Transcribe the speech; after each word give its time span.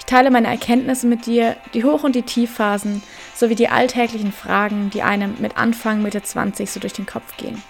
Ich 0.00 0.06
teile 0.06 0.32
meine 0.32 0.48
Erkenntnisse 0.48 1.06
mit 1.06 1.26
dir, 1.26 1.56
die 1.72 1.84
Hoch- 1.84 2.02
und 2.02 2.16
die 2.16 2.22
Tiefphasen, 2.22 3.00
sowie 3.34 3.54
die 3.54 3.68
alltäglichen 3.68 4.32
Fragen, 4.32 4.90
die 4.90 5.02
einem 5.02 5.36
mit 5.38 5.56
Anfang, 5.56 6.02
Mitte 6.02 6.20
20 6.20 6.68
so 6.68 6.80
durch 6.80 6.94
den 6.94 7.06
Kopf 7.06 7.36
gehen. 7.36 7.62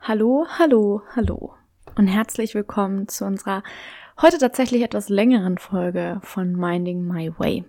Hallo, 0.00 0.46
hallo, 0.58 1.02
hallo 1.16 1.54
und 1.96 2.08
herzlich 2.08 2.54
willkommen 2.54 3.08
zu 3.08 3.24
unserer 3.24 3.62
heute 4.20 4.36
tatsächlich 4.38 4.82
etwas 4.82 5.08
längeren 5.08 5.56
Folge 5.56 6.20
von 6.22 6.52
Minding 6.52 7.06
My 7.06 7.32
Way. 7.38 7.64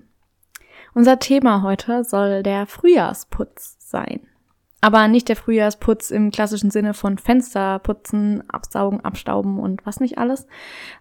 Unser 0.93 1.19
Thema 1.19 1.61
heute 1.61 2.03
soll 2.03 2.43
der 2.43 2.65
Frühjahrsputz 2.65 3.77
sein. 3.79 4.27
Aber 4.83 5.07
nicht 5.07 5.29
der 5.29 5.37
Frühjahrsputz 5.37 6.11
im 6.11 6.29
klassischen 6.29 6.69
Sinne 6.69 6.93
von 6.93 7.17
Fenster 7.17 7.79
putzen, 7.79 8.43
absaugen, 8.49 8.99
abstauben 8.99 9.57
und 9.57 9.85
was 9.85 10.01
nicht 10.01 10.17
alles, 10.17 10.45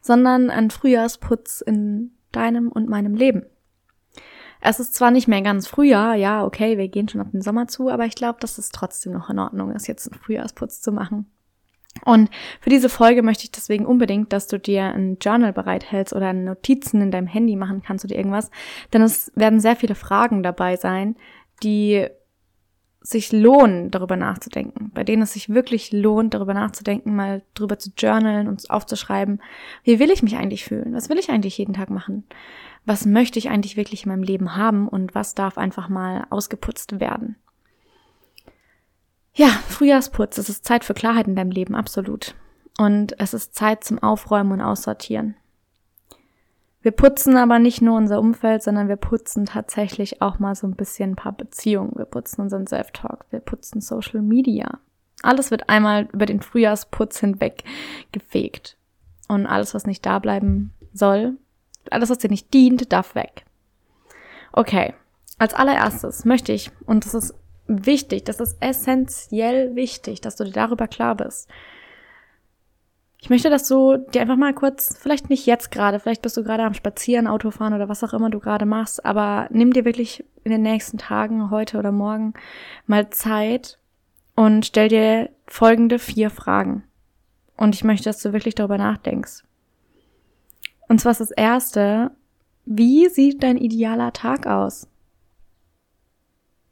sondern 0.00 0.50
ein 0.50 0.70
Frühjahrsputz 0.70 1.62
in 1.62 2.12
deinem 2.30 2.70
und 2.70 2.88
meinem 2.88 3.16
Leben. 3.16 3.45
Es 4.60 4.78
ist 4.78 4.95
zwar 4.95 5.10
nicht 5.10 5.26
mehr 5.26 5.42
ganz 5.42 5.66
Frühjahr, 5.66 6.14
ja, 6.14 6.45
okay, 6.45 6.78
wir 6.78 6.87
gehen 6.87 7.09
schon 7.09 7.20
auf 7.20 7.32
den 7.32 7.42
Sommer 7.42 7.66
zu, 7.66 7.90
aber 7.90 8.06
ich 8.06 8.14
glaube, 8.14 8.38
dass 8.38 8.56
es 8.56 8.70
trotzdem 8.70 9.15
noch 9.15 9.29
in 9.30 9.40
Ordnung 9.40 9.73
ist, 9.73 9.88
jetzt 9.88 10.12
einen 10.12 10.20
Frühjahrsputz 10.20 10.80
zu 10.80 10.92
machen. 10.92 11.26
Und 12.04 12.30
für 12.60 12.70
diese 12.70 12.88
Folge 12.88 13.24
möchte 13.24 13.42
ich 13.42 13.51
deswegen 13.51 13.85
unbedingt, 13.85 14.32
dass 14.32 14.46
du 14.46 14.60
dir 14.60 14.85
ein 14.85 15.18
Journal 15.20 15.52
bereithältst 15.52 16.12
oder 16.12 16.32
Notizen 16.32 17.01
in 17.01 17.10
deinem 17.10 17.26
Handy 17.26 17.57
machen 17.57 17.82
kannst 17.85 18.04
oder 18.04 18.14
irgendwas, 18.14 18.52
denn 18.92 19.02
es 19.02 19.32
werden 19.35 19.59
sehr 19.59 19.74
viele 19.74 19.96
Fragen 19.96 20.45
dabei 20.45 20.76
sein, 20.76 21.16
die 21.64 22.09
sich 23.02 23.32
lohnen, 23.32 23.90
darüber 23.90 24.16
nachzudenken, 24.16 24.90
bei 24.95 25.04
denen 25.04 25.22
es 25.22 25.32
sich 25.32 25.48
wirklich 25.48 25.92
lohnt, 25.92 26.34
darüber 26.34 26.54
nachzudenken, 26.54 27.14
mal 27.14 27.42
drüber 27.54 27.78
zu 27.78 27.90
journalen 27.96 28.48
und 28.48 28.70
aufzuschreiben, 28.70 29.42
wie 29.84 29.98
will 29.98 30.10
ich 30.10 30.22
mich 30.22 30.36
eigentlich 30.36 30.64
fühlen? 30.64 30.95
Was 30.95 31.08
will 31.08 31.18
ich 31.18 31.30
eigentlich 31.30 31.58
jeden 31.58 31.74
Tag 31.74 31.90
machen? 31.90 32.24
Was 32.84 33.06
möchte 33.06 33.38
ich 33.38 33.50
eigentlich 33.50 33.76
wirklich 33.76 34.04
in 34.04 34.10
meinem 34.10 34.23
Leben 34.23 34.56
haben 34.56 34.88
und 34.88 35.14
was 35.14 35.34
darf 35.34 35.58
einfach 35.58 35.88
mal 35.88 36.26
ausgeputzt 36.30 37.00
werden? 37.00 37.36
Ja, 39.34 39.48
Frühjahrsputz, 39.68 40.38
es 40.38 40.48
ist 40.48 40.64
Zeit 40.64 40.84
für 40.84 40.95
Klarheit 40.95 41.26
in 41.26 41.36
deinem 41.36 41.50
Leben, 41.50 41.74
absolut. 41.74 42.34
Und 42.78 43.18
es 43.18 43.34
ist 43.34 43.54
Zeit 43.54 43.84
zum 43.84 43.98
Aufräumen 43.98 44.52
und 44.52 44.60
Aussortieren. 44.60 45.36
Wir 46.83 46.91
putzen 46.91 47.37
aber 47.37 47.61
nicht 47.61 47.80
nur 47.80 47.97
unser 47.97 48.19
Umfeld, 48.19 48.63
sondern 48.63 48.88
wir 48.88 48.97
putzen 48.97 49.47
tatsächlich 49.47 50.21
auch 50.21 50.38
mal 50.41 50.55
so 50.55 50.66
ein 50.66 50.75
bisschen 50.75 51.13
ein 51.13 51.16
paar 51.16 51.33
Beziehungen. 51.33 51.93
Wir 51.95 52.05
putzen 52.05 52.41
unseren 52.41 52.66
Self-Talk, 52.66 53.25
wir 53.30 53.41
putzen 53.41 53.80
Social 53.80 54.21
Media. 54.21 54.80
Alles 55.23 55.53
wird 55.53 55.69
einmal 55.69 56.09
über 56.13 56.27
den 56.27 56.43
Frühjahrsputz 56.43 57.21
hinweg 57.21 57.63
gefegt. 58.10 58.77
Und 59.29 59.47
alles, 59.47 59.75
was 59.75 59.87
nicht 59.87 60.05
da 60.05 60.19
bleiben 60.19 60.73
soll, 60.93 61.38
alles, 61.91 62.10
was 62.10 62.19
dir 62.19 62.30
nicht 62.30 62.53
dient, 62.53 62.93
darf 62.93 63.15
weg. 63.15 63.45
Okay, 64.53 64.94
als 65.38 65.55
allererstes 65.55 66.25
möchte 66.25 66.53
ich, 66.53 66.71
und 66.87 67.05
das 67.06 67.15
ist 67.15 67.34
wichtig, 67.66 68.25
das 68.25 68.41
ist 68.41 68.56
essentiell 68.60 69.75
wichtig, 69.75 70.21
dass 70.21 70.37
du 70.37 70.44
dir 70.44 70.53
darüber 70.53 70.88
klar 70.88 71.16
bist, 71.16 71.49
ich 73.22 73.31
möchte, 73.31 73.50
dass 73.50 73.69
du 73.69 73.99
dir 73.99 74.21
einfach 74.21 74.37
mal 74.37 74.53
kurz, 74.53 74.99
vielleicht 75.00 75.31
nicht 75.31 75.47
jetzt 75.47 75.71
gerade, 75.71 76.00
vielleicht 76.00 76.22
bist 76.22 76.37
du 76.37 76.43
gerade 76.43 76.65
am 76.65 76.75
Spazieren, 76.75 77.28
Autofahren 77.28 77.72
oder 77.72 77.88
was 77.88 78.03
auch 78.03 78.15
immer 78.15 78.31
du 78.31 78.41
gerade 78.41 78.66
machst, 78.66 79.06
aber 79.06 79.47
nimm 79.50 79.72
dir 79.72 79.84
wirklich 79.84 80.25
in 80.43 80.50
den 80.50 80.62
nächsten 80.62 80.99
Tagen, 80.99 81.53
heute 81.53 81.78
oder 81.78 81.93
morgen, 81.93 82.34
mal 82.88 83.10
Zeit 83.10 83.78
und 84.34 84.66
stell 84.66 84.88
dir 84.88 85.31
folgende 85.47 86.00
vier 86.00 86.31
Fragen. 86.31 86.83
Und 87.56 87.77
ich 87.77 87.84
möchte, 87.84 88.06
dass 88.06 88.21
du 88.21 88.33
wirklich 88.33 88.56
darüber 88.56 88.77
nachdenkst. 88.77 89.44
Und 90.89 91.00
zwar 91.00 91.12
ist 91.12 91.21
das 91.21 91.31
erste, 91.31 92.10
wie 92.65 93.09
sieht 93.09 93.44
dein 93.44 93.56
idealer 93.56 94.12
Tag 94.12 94.49
aus? 94.49 94.89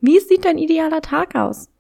Wie 0.01 0.19
sieht 0.19 0.45
dein 0.45 0.59
idealer 0.59 1.01
Tag 1.01 1.37
aus? 1.37 1.71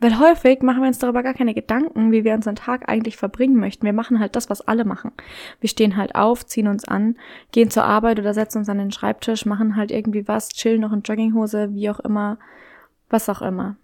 Weil 0.00 0.18
häufig 0.18 0.62
machen 0.62 0.80
wir 0.80 0.88
uns 0.88 0.98
darüber 0.98 1.22
gar 1.22 1.34
keine 1.34 1.52
Gedanken, 1.52 2.10
wie 2.10 2.24
wir 2.24 2.34
unseren 2.34 2.56
Tag 2.56 2.88
eigentlich 2.88 3.18
verbringen 3.18 3.56
möchten. 3.56 3.84
Wir 3.84 3.92
machen 3.92 4.18
halt 4.18 4.34
das, 4.34 4.48
was 4.48 4.62
alle 4.62 4.86
machen. 4.86 5.12
Wir 5.60 5.68
stehen 5.68 5.96
halt 5.96 6.14
auf, 6.14 6.46
ziehen 6.46 6.68
uns 6.68 6.86
an, 6.86 7.16
gehen 7.52 7.70
zur 7.70 7.84
Arbeit 7.84 8.18
oder 8.18 8.32
setzen 8.32 8.58
uns 8.58 8.68
an 8.70 8.78
den 8.78 8.92
Schreibtisch, 8.92 9.44
machen 9.44 9.76
halt 9.76 9.90
irgendwie 9.90 10.26
was, 10.26 10.48
chillen 10.48 10.80
noch 10.80 10.92
in 10.92 11.02
Jogginghose, 11.02 11.74
wie 11.74 11.90
auch 11.90 12.00
immer, 12.00 12.38
was 13.10 13.28
auch 13.28 13.42
immer. 13.42 13.76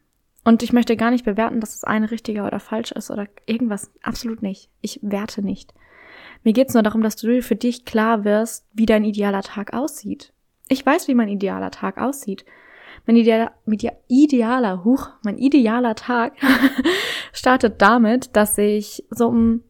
Und 0.43 0.63
ich 0.63 0.73
möchte 0.73 0.97
gar 0.97 1.11
nicht 1.11 1.25
bewerten, 1.25 1.61
dass 1.61 1.73
das 1.73 1.85
eine 1.85 2.11
richtiger 2.11 2.47
oder 2.47 2.61
falsch 2.61 2.93
ist 2.93 3.11
oder 3.11 3.27
irgendwas. 3.45 3.91
Absolut 4.03 4.43
nicht. 4.43 4.71
Ich 4.81 5.01
werte 5.03 5.43
nicht. 5.43 5.75
Mir 6.45 6.53
geht's 6.53 6.73
nur 6.73 6.85
darum, 6.85 7.03
dass 7.03 7.17
du 7.17 7.43
für 7.43 7.57
dich 7.57 7.85
klar 7.85 8.25
wirst, 8.25 8.65
wie 8.73 8.87
dein 8.87 9.05
idealer 9.05 9.43
Tag 9.43 9.75
aussieht. 9.75 10.33
Ich 10.69 10.87
weiß, 10.87 11.09
wie 11.09 11.15
mein 11.15 11.29
idealer 11.29 11.73
Tag 11.73 11.99
aussieht. 11.99 12.45
Mein 13.07 13.17
idealer, 13.17 13.53
idealer, 14.09 14.85
huch, 14.85 15.11
mein 15.23 15.39
idealer 15.39 15.95
Tag 15.95 16.35
startet 17.33 17.81
damit, 17.81 18.35
dass 18.35 18.59
ich 18.59 19.05
so 19.11 19.29
um 19.29 19.63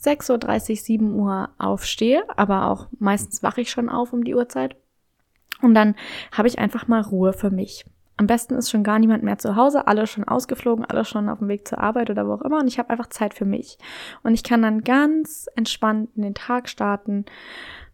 6.30 0.00 0.70
Uhr, 0.70 0.76
7 0.76 1.14
Uhr 1.14 1.48
aufstehe, 1.58 2.22
aber 2.36 2.68
auch 2.68 2.86
meistens 2.98 3.42
wache 3.42 3.60
ich 3.60 3.70
schon 3.70 3.88
auf 3.88 4.12
um 4.12 4.22
die 4.22 4.34
Uhrzeit. 4.34 4.76
Und 5.60 5.74
dann 5.74 5.96
habe 6.30 6.46
ich 6.46 6.60
einfach 6.60 6.86
mal 6.86 7.00
Ruhe 7.00 7.32
für 7.32 7.50
mich. 7.50 7.84
Am 8.16 8.26
besten 8.26 8.54
ist 8.54 8.70
schon 8.70 8.82
gar 8.82 8.98
niemand 8.98 9.22
mehr 9.22 9.38
zu 9.38 9.54
Hause, 9.54 9.86
alle 9.86 10.06
schon 10.06 10.24
ausgeflogen, 10.24 10.84
alle 10.84 11.04
schon 11.04 11.28
auf 11.28 11.38
dem 11.38 11.48
Weg 11.48 11.66
zur 11.66 11.78
Arbeit 11.78 12.10
oder 12.10 12.26
wo 12.26 12.32
auch 12.32 12.42
immer 12.42 12.58
und 12.58 12.68
ich 12.68 12.78
habe 12.78 12.90
einfach 12.90 13.08
Zeit 13.08 13.32
für 13.32 13.44
mich. 13.44 13.78
Und 14.22 14.34
ich 14.34 14.42
kann 14.42 14.62
dann 14.62 14.82
ganz 14.82 15.48
entspannt 15.54 16.10
in 16.16 16.22
den 16.22 16.34
Tag 16.34 16.68
starten, 16.68 17.26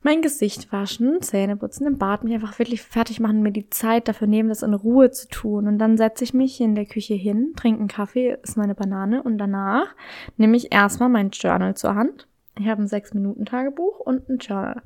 mein 0.05 0.21
Gesicht 0.21 0.71
waschen, 0.71 1.23
Zähne 1.23 1.57
putzen, 1.57 1.87
im 1.87 1.99
Bad 1.99 2.25
mich 2.25 2.35
einfach 2.35 2.59
wirklich 2.59 2.83
fertig 2.83 3.21
machen, 3.21 3.43
mir 3.43 3.53
die 3.53 3.71
Zeit 3.71 4.07
dafür 4.07 4.27
nehmen, 4.27 4.51
das 4.51 4.63
in 4.63 4.75
Ruhe 4.75 5.11
zu 5.11 5.29
tun. 5.29 5.67
Und 5.67 5.79
dann 5.79 5.97
setze 5.97 6.25
ich 6.25 6.35
mich 6.35 6.61
in 6.61 6.75
der 6.75 6.85
Küche 6.85 7.15
hin, 7.15 7.55
trinke 7.57 7.81
einen 7.81 7.89
Kaffee, 7.89 8.37
esse 8.43 8.59
meine 8.59 8.75
Banane 8.75 9.23
und 9.23 9.39
danach 9.39 9.95
nehme 10.37 10.57
ich 10.57 10.73
erstmal 10.73 11.09
mein 11.09 11.31
Journal 11.31 11.75
zur 11.75 11.95
Hand. 11.95 12.29
Ich 12.59 12.69
habe 12.69 12.83
ein 12.83 12.87
6-Minuten-Tagebuch 12.87 13.99
und 13.99 14.29
ein 14.29 14.39
Journal. 14.39 14.83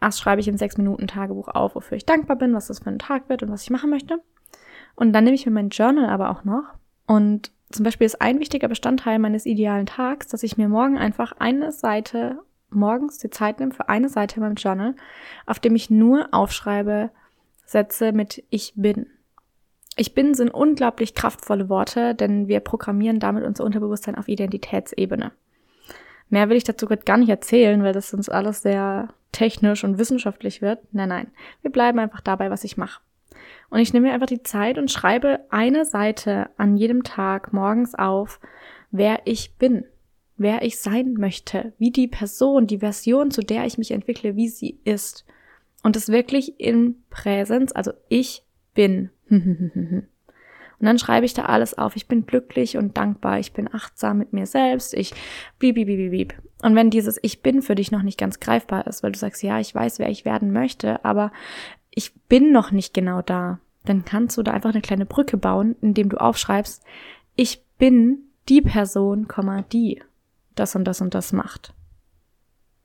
Erst 0.00 0.20
schreibe 0.20 0.40
ich 0.40 0.48
im 0.48 0.56
6-Minuten-Tagebuch 0.56 1.48
auf, 1.48 1.74
wofür 1.74 1.96
ich 1.96 2.06
dankbar 2.06 2.36
bin, 2.36 2.54
was 2.54 2.68
das 2.68 2.78
für 2.78 2.90
ein 2.90 2.98
Tag 2.98 3.28
wird 3.28 3.42
und 3.42 3.50
was 3.50 3.62
ich 3.62 3.70
machen 3.70 3.90
möchte. 3.90 4.20
Und 4.94 5.12
dann 5.12 5.24
nehme 5.24 5.34
ich 5.34 5.44
mir 5.44 5.52
mein 5.52 5.68
Journal 5.68 6.08
aber 6.08 6.30
auch 6.30 6.44
noch 6.44 6.64
und 7.06 7.52
zum 7.70 7.84
Beispiel 7.84 8.06
ist 8.06 8.22
ein 8.22 8.40
wichtiger 8.40 8.68
Bestandteil 8.68 9.18
meines 9.18 9.44
idealen 9.44 9.86
Tags, 9.86 10.28
dass 10.28 10.42
ich 10.42 10.56
mir 10.56 10.68
morgen 10.68 10.96
einfach 10.96 11.32
eine 11.38 11.72
Seite 11.72 12.38
morgens 12.76 13.18
die 13.18 13.30
Zeit 13.30 13.58
nehme 13.58 13.72
für 13.72 13.88
eine 13.88 14.08
Seite 14.08 14.36
in 14.36 14.42
meinem 14.42 14.54
Journal, 14.54 14.94
auf 15.46 15.58
dem 15.58 15.74
ich 15.74 15.90
nur 15.90 16.28
aufschreibe 16.32 17.10
Sätze 17.64 18.12
mit 18.12 18.44
Ich 18.50 18.74
bin. 18.76 19.06
Ich 19.96 20.14
bin 20.14 20.34
sind 20.34 20.50
unglaublich 20.50 21.14
kraftvolle 21.14 21.68
Worte, 21.68 22.14
denn 22.14 22.48
wir 22.48 22.60
programmieren 22.60 23.18
damit 23.18 23.44
unser 23.44 23.64
Unterbewusstsein 23.64 24.14
auf 24.14 24.28
Identitätsebene. 24.28 25.32
Mehr 26.28 26.48
will 26.48 26.56
ich 26.56 26.64
dazu 26.64 26.86
gar 26.86 27.16
nicht 27.16 27.30
erzählen, 27.30 27.82
weil 27.82 27.92
das 27.92 28.12
uns 28.12 28.28
alles 28.28 28.62
sehr 28.62 29.08
technisch 29.32 29.84
und 29.84 29.98
wissenschaftlich 29.98 30.60
wird. 30.60 30.80
Nein, 30.92 31.08
nein. 31.08 31.30
Wir 31.62 31.70
bleiben 31.70 31.98
einfach 31.98 32.20
dabei, 32.20 32.50
was 32.50 32.64
ich 32.64 32.76
mache. 32.76 33.00
Und 33.70 33.78
ich 33.80 33.92
nehme 33.92 34.08
mir 34.08 34.14
einfach 34.14 34.26
die 34.26 34.42
Zeit 34.42 34.78
und 34.78 34.90
schreibe 34.90 35.40
eine 35.50 35.84
Seite 35.84 36.50
an 36.56 36.76
jedem 36.76 37.02
Tag 37.02 37.52
morgens 37.52 37.94
auf, 37.94 38.40
wer 38.90 39.20
ich 39.24 39.56
bin 39.56 39.84
wer 40.36 40.62
ich 40.62 40.78
sein 40.78 41.14
möchte, 41.14 41.72
wie 41.78 41.90
die 41.90 42.08
Person, 42.08 42.66
die 42.66 42.78
Version, 42.78 43.30
zu 43.30 43.42
der 43.42 43.64
ich 43.66 43.78
mich 43.78 43.90
entwickle, 43.90 44.36
wie 44.36 44.48
sie 44.48 44.78
ist. 44.84 45.24
Und 45.82 45.96
es 45.96 46.08
wirklich 46.08 46.60
in 46.60 46.96
Präsenz, 47.10 47.72
also 47.72 47.92
ich 48.08 48.42
bin. 48.74 49.10
Und 50.78 50.84
dann 50.84 50.98
schreibe 50.98 51.24
ich 51.24 51.32
da 51.32 51.46
alles 51.46 51.78
auf. 51.78 51.96
Ich 51.96 52.06
bin 52.06 52.26
glücklich 52.26 52.76
und 52.76 52.98
dankbar. 52.98 53.38
Ich 53.38 53.54
bin 53.54 53.72
achtsam 53.72 54.18
mit 54.18 54.34
mir 54.34 54.44
selbst. 54.44 54.92
Ich 54.92 55.14
bieb, 55.58 55.76
bieb, 55.76 55.86
bieb, 55.86 56.10
bieb. 56.10 56.34
Und 56.60 56.74
wenn 56.74 56.90
dieses 56.90 57.18
Ich 57.22 57.40
bin 57.40 57.62
für 57.62 57.74
dich 57.74 57.90
noch 57.90 58.02
nicht 58.02 58.18
ganz 58.18 58.40
greifbar 58.40 58.86
ist, 58.86 59.02
weil 59.02 59.12
du 59.12 59.18
sagst, 59.18 59.42
ja, 59.42 59.58
ich 59.58 59.74
weiß, 59.74 59.98
wer 59.98 60.10
ich 60.10 60.26
werden 60.26 60.52
möchte, 60.52 61.02
aber 61.02 61.32
ich 61.90 62.14
bin 62.28 62.52
noch 62.52 62.72
nicht 62.72 62.92
genau 62.92 63.22
da, 63.22 63.58
dann 63.86 64.04
kannst 64.04 64.36
du 64.36 64.42
da 64.42 64.52
einfach 64.52 64.70
eine 64.70 64.82
kleine 64.82 65.06
Brücke 65.06 65.38
bauen, 65.38 65.76
indem 65.80 66.10
du 66.10 66.20
aufschreibst, 66.20 66.84
ich 67.36 67.62
bin 67.78 68.18
die 68.48 68.60
Person, 68.60 69.28
die 69.72 70.02
das 70.58 70.74
und 70.74 70.84
das 70.84 71.00
und 71.00 71.14
das 71.14 71.32
macht. 71.32 71.74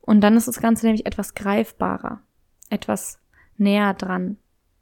Und 0.02 0.22
dann 0.22 0.36
ist 0.36 0.48
das 0.48 0.60
Ganze 0.60 0.86
nämlich 0.86 1.06
etwas 1.06 1.36
greifbarer, 1.36 2.22
etwas 2.70 3.20
näher 3.58 3.94
dran. 3.94 4.38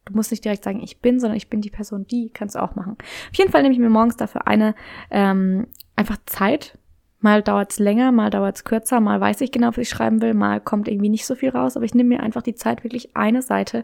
Du 0.05 0.13
musst 0.13 0.31
nicht 0.31 0.43
direkt 0.43 0.63
sagen, 0.63 0.81
ich 0.81 1.01
bin, 1.01 1.19
sondern 1.19 1.37
ich 1.37 1.49
bin 1.49 1.61
die 1.61 1.69
Person, 1.69 2.07
die 2.07 2.31
kannst 2.31 2.55
du 2.55 2.63
auch 2.63 2.75
machen. 2.75 2.97
Auf 2.99 3.35
jeden 3.35 3.51
Fall 3.51 3.61
nehme 3.61 3.73
ich 3.73 3.79
mir 3.79 3.89
morgens 3.89 4.17
dafür 4.17 4.47
eine 4.47 4.73
ähm, 5.11 5.67
einfach 5.95 6.17
Zeit. 6.25 6.77
Mal 7.19 7.43
dauert 7.43 7.71
es 7.71 7.79
länger, 7.79 8.11
mal 8.13 8.29
dauert 8.29 8.55
es 8.55 8.63
kürzer, 8.63 9.01
mal 9.01 9.19
weiß 9.19 9.41
ich 9.41 9.51
genau, 9.51 9.67
was 9.67 9.77
ich 9.77 9.89
schreiben 9.89 10.21
will, 10.21 10.33
mal 10.33 10.61
kommt 10.61 10.87
irgendwie 10.87 11.09
nicht 11.09 11.25
so 11.25 11.35
viel 11.35 11.49
raus, 11.49 11.75
aber 11.75 11.83
ich 11.83 11.93
nehme 11.93 12.09
mir 12.09 12.23
einfach 12.23 12.41
die 12.41 12.55
Zeit, 12.55 12.85
wirklich 12.85 13.15
eine 13.17 13.41
Seite 13.41 13.83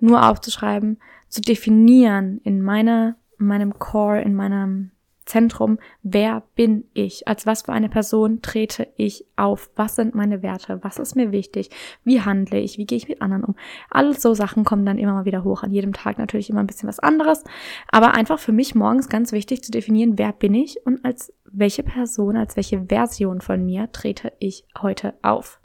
nur 0.00 0.26
aufzuschreiben, 0.28 0.98
zu 1.28 1.42
definieren 1.42 2.40
in 2.44 2.62
meiner, 2.62 3.16
in 3.38 3.46
meinem 3.46 3.78
Core, 3.78 4.22
in 4.22 4.34
meinem 4.34 4.90
Zentrum, 5.24 5.78
wer 6.02 6.42
bin 6.56 6.84
ich? 6.94 7.28
Als 7.28 7.46
was 7.46 7.62
für 7.62 7.72
eine 7.72 7.88
Person 7.88 8.42
trete 8.42 8.88
ich 8.96 9.24
auf? 9.36 9.70
Was 9.76 9.96
sind 9.96 10.14
meine 10.14 10.42
Werte? 10.42 10.80
Was 10.82 10.98
ist 10.98 11.14
mir 11.14 11.32
wichtig? 11.32 11.70
Wie 12.04 12.20
handle 12.20 12.58
ich? 12.58 12.78
Wie 12.78 12.86
gehe 12.86 12.98
ich 12.98 13.08
mit 13.08 13.22
anderen 13.22 13.44
um? 13.44 13.54
Alles 13.90 14.20
so 14.20 14.34
Sachen 14.34 14.64
kommen 14.64 14.84
dann 14.84 14.98
immer 14.98 15.12
mal 15.12 15.24
wieder 15.24 15.44
hoch. 15.44 15.62
An 15.62 15.72
jedem 15.72 15.92
Tag 15.92 16.18
natürlich 16.18 16.50
immer 16.50 16.60
ein 16.60 16.66
bisschen 16.66 16.88
was 16.88 16.98
anderes. 16.98 17.44
Aber 17.88 18.14
einfach 18.14 18.38
für 18.38 18.52
mich 18.52 18.74
morgens 18.74 19.08
ganz 19.08 19.32
wichtig 19.32 19.62
zu 19.62 19.70
definieren, 19.70 20.18
wer 20.18 20.32
bin 20.32 20.54
ich 20.54 20.84
und 20.84 21.04
als 21.04 21.32
welche 21.44 21.82
Person, 21.82 22.36
als 22.36 22.56
welche 22.56 22.86
Version 22.86 23.40
von 23.40 23.64
mir 23.64 23.90
trete 23.92 24.32
ich 24.38 24.64
heute 24.80 25.14
auf? 25.22 25.61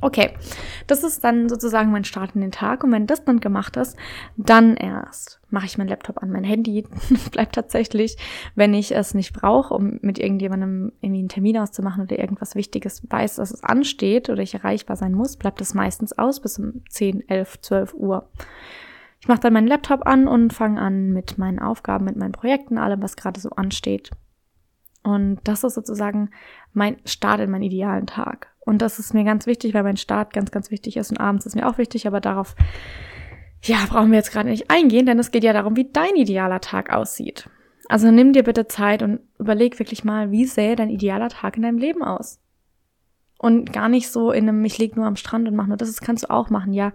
Okay, 0.00 0.30
das 0.86 1.02
ist 1.02 1.24
dann 1.24 1.48
sozusagen 1.48 1.90
mein 1.90 2.04
Start 2.04 2.34
in 2.34 2.40
den 2.40 2.52
Tag 2.52 2.84
und 2.84 2.92
wenn 2.92 3.06
das 3.06 3.24
dann 3.24 3.40
gemacht 3.40 3.76
ist, 3.76 3.96
dann 4.36 4.76
erst 4.76 5.40
mache 5.50 5.66
ich 5.66 5.78
mein 5.78 5.88
Laptop 5.88 6.22
an. 6.22 6.30
Mein 6.30 6.44
Handy 6.44 6.84
bleibt 7.30 7.54
tatsächlich, 7.54 8.18
wenn 8.54 8.74
ich 8.74 8.94
es 8.94 9.14
nicht 9.14 9.32
brauche, 9.32 9.72
um 9.72 9.98
mit 10.02 10.18
irgendjemandem 10.18 10.92
irgendwie 11.00 11.20
einen 11.20 11.28
Termin 11.28 11.58
auszumachen 11.58 12.02
oder 12.02 12.18
irgendwas 12.18 12.54
Wichtiges 12.54 13.02
weiß, 13.08 13.36
dass 13.36 13.50
es 13.50 13.64
ansteht 13.64 14.28
oder 14.28 14.42
ich 14.42 14.54
erreichbar 14.54 14.96
sein 14.96 15.14
muss, 15.14 15.36
bleibt 15.36 15.60
es 15.60 15.72
meistens 15.72 16.12
aus 16.18 16.40
bis 16.40 16.58
um 16.58 16.82
10, 16.90 17.28
11, 17.28 17.60
12 17.62 17.94
Uhr. 17.94 18.28
Ich 19.20 19.28
mache 19.28 19.40
dann 19.40 19.54
meinen 19.54 19.68
Laptop 19.68 20.06
an 20.06 20.28
und 20.28 20.52
fange 20.52 20.80
an 20.80 21.12
mit 21.12 21.38
meinen 21.38 21.58
Aufgaben, 21.58 22.04
mit 22.04 22.16
meinen 22.16 22.32
Projekten, 22.32 22.76
allem, 22.76 23.00
was 23.00 23.16
gerade 23.16 23.40
so 23.40 23.48
ansteht. 23.50 24.10
Und 25.02 25.38
das 25.44 25.64
ist 25.64 25.74
sozusagen 25.74 26.30
mein 26.72 26.96
Start 27.06 27.40
in 27.40 27.50
meinen 27.50 27.62
idealen 27.62 28.06
Tag. 28.06 28.53
Und 28.64 28.80
das 28.82 28.98
ist 28.98 29.14
mir 29.14 29.24
ganz 29.24 29.46
wichtig, 29.46 29.74
weil 29.74 29.82
mein 29.82 29.96
Start 29.96 30.32
ganz, 30.32 30.50
ganz 30.50 30.70
wichtig 30.70 30.96
ist 30.96 31.10
und 31.10 31.18
abends 31.18 31.46
ist 31.46 31.54
mir 31.54 31.68
auch 31.68 31.78
wichtig, 31.78 32.06
aber 32.06 32.20
darauf, 32.20 32.54
ja, 33.62 33.78
brauchen 33.88 34.10
wir 34.10 34.18
jetzt 34.18 34.32
gerade 34.32 34.48
nicht 34.48 34.70
eingehen, 34.70 35.06
denn 35.06 35.18
es 35.18 35.30
geht 35.30 35.44
ja 35.44 35.52
darum, 35.52 35.76
wie 35.76 35.90
dein 35.92 36.16
idealer 36.16 36.60
Tag 36.60 36.92
aussieht. 36.92 37.48
Also 37.88 38.10
nimm 38.10 38.32
dir 38.32 38.42
bitte 38.42 38.66
Zeit 38.66 39.02
und 39.02 39.20
überleg 39.38 39.78
wirklich 39.78 40.04
mal, 40.04 40.30
wie 40.30 40.46
sähe 40.46 40.76
dein 40.76 40.90
idealer 40.90 41.28
Tag 41.28 41.56
in 41.56 41.62
deinem 41.62 41.78
Leben 41.78 42.02
aus? 42.02 42.40
Und 43.44 43.74
gar 43.74 43.90
nicht 43.90 44.08
so 44.08 44.32
in 44.32 44.48
einem, 44.48 44.64
ich 44.64 44.78
lieg 44.78 44.96
nur 44.96 45.04
am 45.04 45.16
Strand 45.16 45.46
und 45.46 45.54
mach 45.54 45.66
nur 45.66 45.76
das, 45.76 45.90
das 45.90 46.00
kannst 46.00 46.24
du 46.24 46.30
auch 46.30 46.48
machen, 46.48 46.72
ja. 46.72 46.94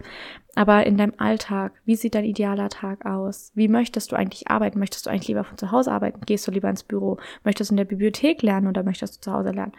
Aber 0.56 0.84
in 0.84 0.96
deinem 0.96 1.14
Alltag, 1.16 1.80
wie 1.84 1.94
sieht 1.94 2.16
dein 2.16 2.24
idealer 2.24 2.68
Tag 2.68 3.06
aus? 3.06 3.52
Wie 3.54 3.68
möchtest 3.68 4.10
du 4.10 4.16
eigentlich 4.16 4.50
arbeiten? 4.50 4.80
Möchtest 4.80 5.06
du 5.06 5.10
eigentlich 5.10 5.28
lieber 5.28 5.44
von 5.44 5.56
zu 5.56 5.70
Hause 5.70 5.92
arbeiten? 5.92 6.22
Gehst 6.26 6.48
du 6.48 6.50
lieber 6.50 6.68
ins 6.68 6.82
Büro? 6.82 7.18
Möchtest 7.44 7.70
du 7.70 7.74
in 7.74 7.76
der 7.76 7.84
Bibliothek 7.84 8.42
lernen 8.42 8.66
oder 8.66 8.82
möchtest 8.82 9.18
du 9.18 9.20
zu 9.20 9.32
Hause 9.32 9.52
lernen? 9.52 9.74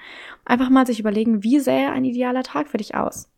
Einfach 0.45 0.69
mal 0.69 0.87
sich 0.87 1.01
überlegen, 1.01 1.43
wie 1.43 1.59
sähe 1.59 1.91
ein 1.91 2.05
idealer 2.05 2.43
Tag 2.43 2.69
für 2.69 2.77
dich 2.77 2.95
aus? 2.95 3.29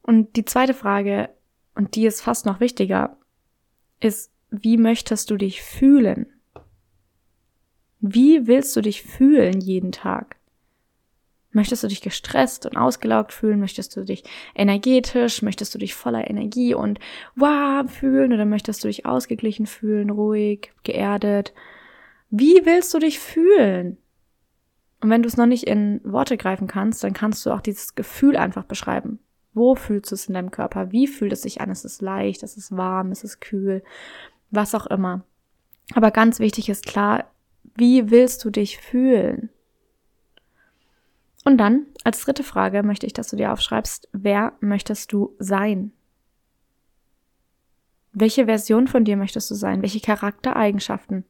Und 0.00 0.36
die 0.36 0.46
zweite 0.46 0.72
Frage, 0.72 1.28
und 1.74 1.96
die 1.96 2.06
ist 2.06 2.22
fast 2.22 2.46
noch 2.46 2.60
wichtiger, 2.60 3.18
ist, 4.00 4.32
wie 4.48 4.78
möchtest 4.78 5.30
du 5.30 5.36
dich 5.36 5.60
fühlen? 5.60 6.32
Wie 8.00 8.46
willst 8.46 8.74
du 8.74 8.80
dich 8.80 9.02
fühlen 9.02 9.60
jeden 9.60 9.92
Tag? 9.92 10.36
Möchtest 11.52 11.82
du 11.82 11.88
dich 11.88 12.00
gestresst 12.00 12.64
und 12.66 12.76
ausgelaugt 12.76 13.32
fühlen? 13.32 13.60
Möchtest 13.60 13.94
du 13.96 14.04
dich 14.04 14.24
energetisch? 14.54 15.42
Möchtest 15.42 15.74
du 15.74 15.78
dich 15.78 15.94
voller 15.94 16.28
Energie 16.28 16.74
und 16.74 16.98
wow 17.36 17.88
fühlen? 17.90 18.32
Oder 18.32 18.46
möchtest 18.46 18.82
du 18.82 18.88
dich 18.88 19.04
ausgeglichen 19.04 19.66
fühlen, 19.66 20.10
ruhig, 20.10 20.72
geerdet? 20.82 21.52
Wie 22.30 22.62
willst 22.64 22.94
du 22.94 22.98
dich 22.98 23.18
fühlen? 23.18 23.98
Und 25.02 25.10
wenn 25.10 25.22
du 25.22 25.28
es 25.28 25.36
noch 25.36 25.46
nicht 25.46 25.64
in 25.64 26.00
Worte 26.04 26.36
greifen 26.36 26.68
kannst, 26.68 27.04
dann 27.04 27.12
kannst 27.12 27.44
du 27.44 27.50
auch 27.50 27.60
dieses 27.60 27.94
Gefühl 27.94 28.36
einfach 28.36 28.64
beschreiben. 28.64 29.18
Wo 29.52 29.74
fühlst 29.74 30.10
du 30.10 30.14
es 30.14 30.26
in 30.26 30.34
deinem 30.34 30.50
Körper? 30.50 30.92
Wie 30.92 31.06
fühlt 31.06 31.32
es 31.32 31.42
sich 31.42 31.60
an? 31.60 31.70
Ist 31.70 31.84
es 31.84 32.00
leicht? 32.00 32.42
Ist 32.42 32.56
es 32.56 32.74
warm? 32.74 33.12
Ist 33.12 33.24
es 33.24 33.40
kühl? 33.40 33.82
Was 34.50 34.74
auch 34.74 34.86
immer. 34.86 35.24
Aber 35.94 36.10
ganz 36.10 36.38
wichtig 36.38 36.68
ist 36.68 36.86
klar, 36.86 37.26
wie 37.76 38.10
willst 38.10 38.44
du 38.44 38.50
dich 38.50 38.78
fühlen? 38.78 39.50
Und 41.44 41.58
dann, 41.58 41.86
als 42.04 42.20
dritte 42.20 42.44
Frage, 42.44 42.82
möchte 42.82 43.06
ich, 43.06 43.12
dass 43.12 43.28
du 43.28 43.36
dir 43.36 43.52
aufschreibst, 43.52 44.08
wer 44.12 44.52
möchtest 44.60 45.12
du 45.12 45.34
sein? 45.38 45.92
Welche 48.12 48.44
Version 48.44 48.86
von 48.86 49.04
dir 49.04 49.16
möchtest 49.16 49.50
du 49.50 49.54
sein? 49.54 49.82
Welche 49.82 50.00
Charaktereigenschaften 50.00 51.24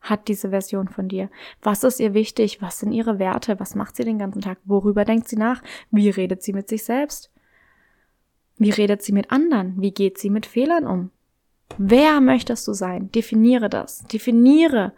hat 0.00 0.28
diese 0.28 0.50
Version 0.50 0.88
von 0.88 1.08
dir? 1.08 1.28
Was 1.60 1.82
ist 1.82 2.00
ihr 2.00 2.14
wichtig? 2.14 2.62
Was 2.62 2.78
sind 2.78 2.92
ihre 2.92 3.18
Werte? 3.18 3.58
Was 3.58 3.74
macht 3.74 3.96
sie 3.96 4.04
den 4.04 4.18
ganzen 4.18 4.40
Tag? 4.40 4.58
Worüber 4.64 5.04
denkt 5.04 5.28
sie 5.28 5.36
nach? 5.36 5.62
Wie 5.90 6.08
redet 6.08 6.42
sie 6.42 6.52
mit 6.52 6.68
sich 6.68 6.84
selbst? 6.84 7.30
Wie 8.56 8.70
redet 8.70 9.02
sie 9.02 9.12
mit 9.12 9.30
anderen? 9.30 9.80
Wie 9.80 9.92
geht 9.92 10.18
sie 10.18 10.30
mit 10.30 10.46
Fehlern 10.46 10.86
um? 10.86 11.10
Wer 11.76 12.20
möchtest 12.20 12.66
du 12.66 12.72
sein? 12.72 13.10
Definiere 13.12 13.68
das. 13.68 14.04
Definiere, 14.06 14.92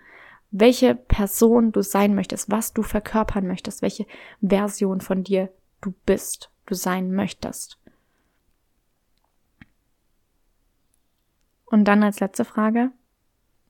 welche 0.50 0.94
Person 0.94 1.73
du 1.73 1.82
sein 1.82 2.14
möchtest, 2.14 2.50
was 2.50 2.73
du 2.73 2.82
verkörpern 2.82 3.47
möchtest, 3.47 3.82
welche 3.82 4.06
Version 4.41 5.00
von 5.00 5.23
dir 5.23 5.49
du 5.81 5.94
bist, 6.06 6.50
du 6.67 6.75
sein 6.75 7.12
möchtest. 7.12 7.79
Und 11.67 11.85
dann 11.85 12.02
als 12.02 12.19
letzte 12.19 12.44
Frage, 12.44 12.91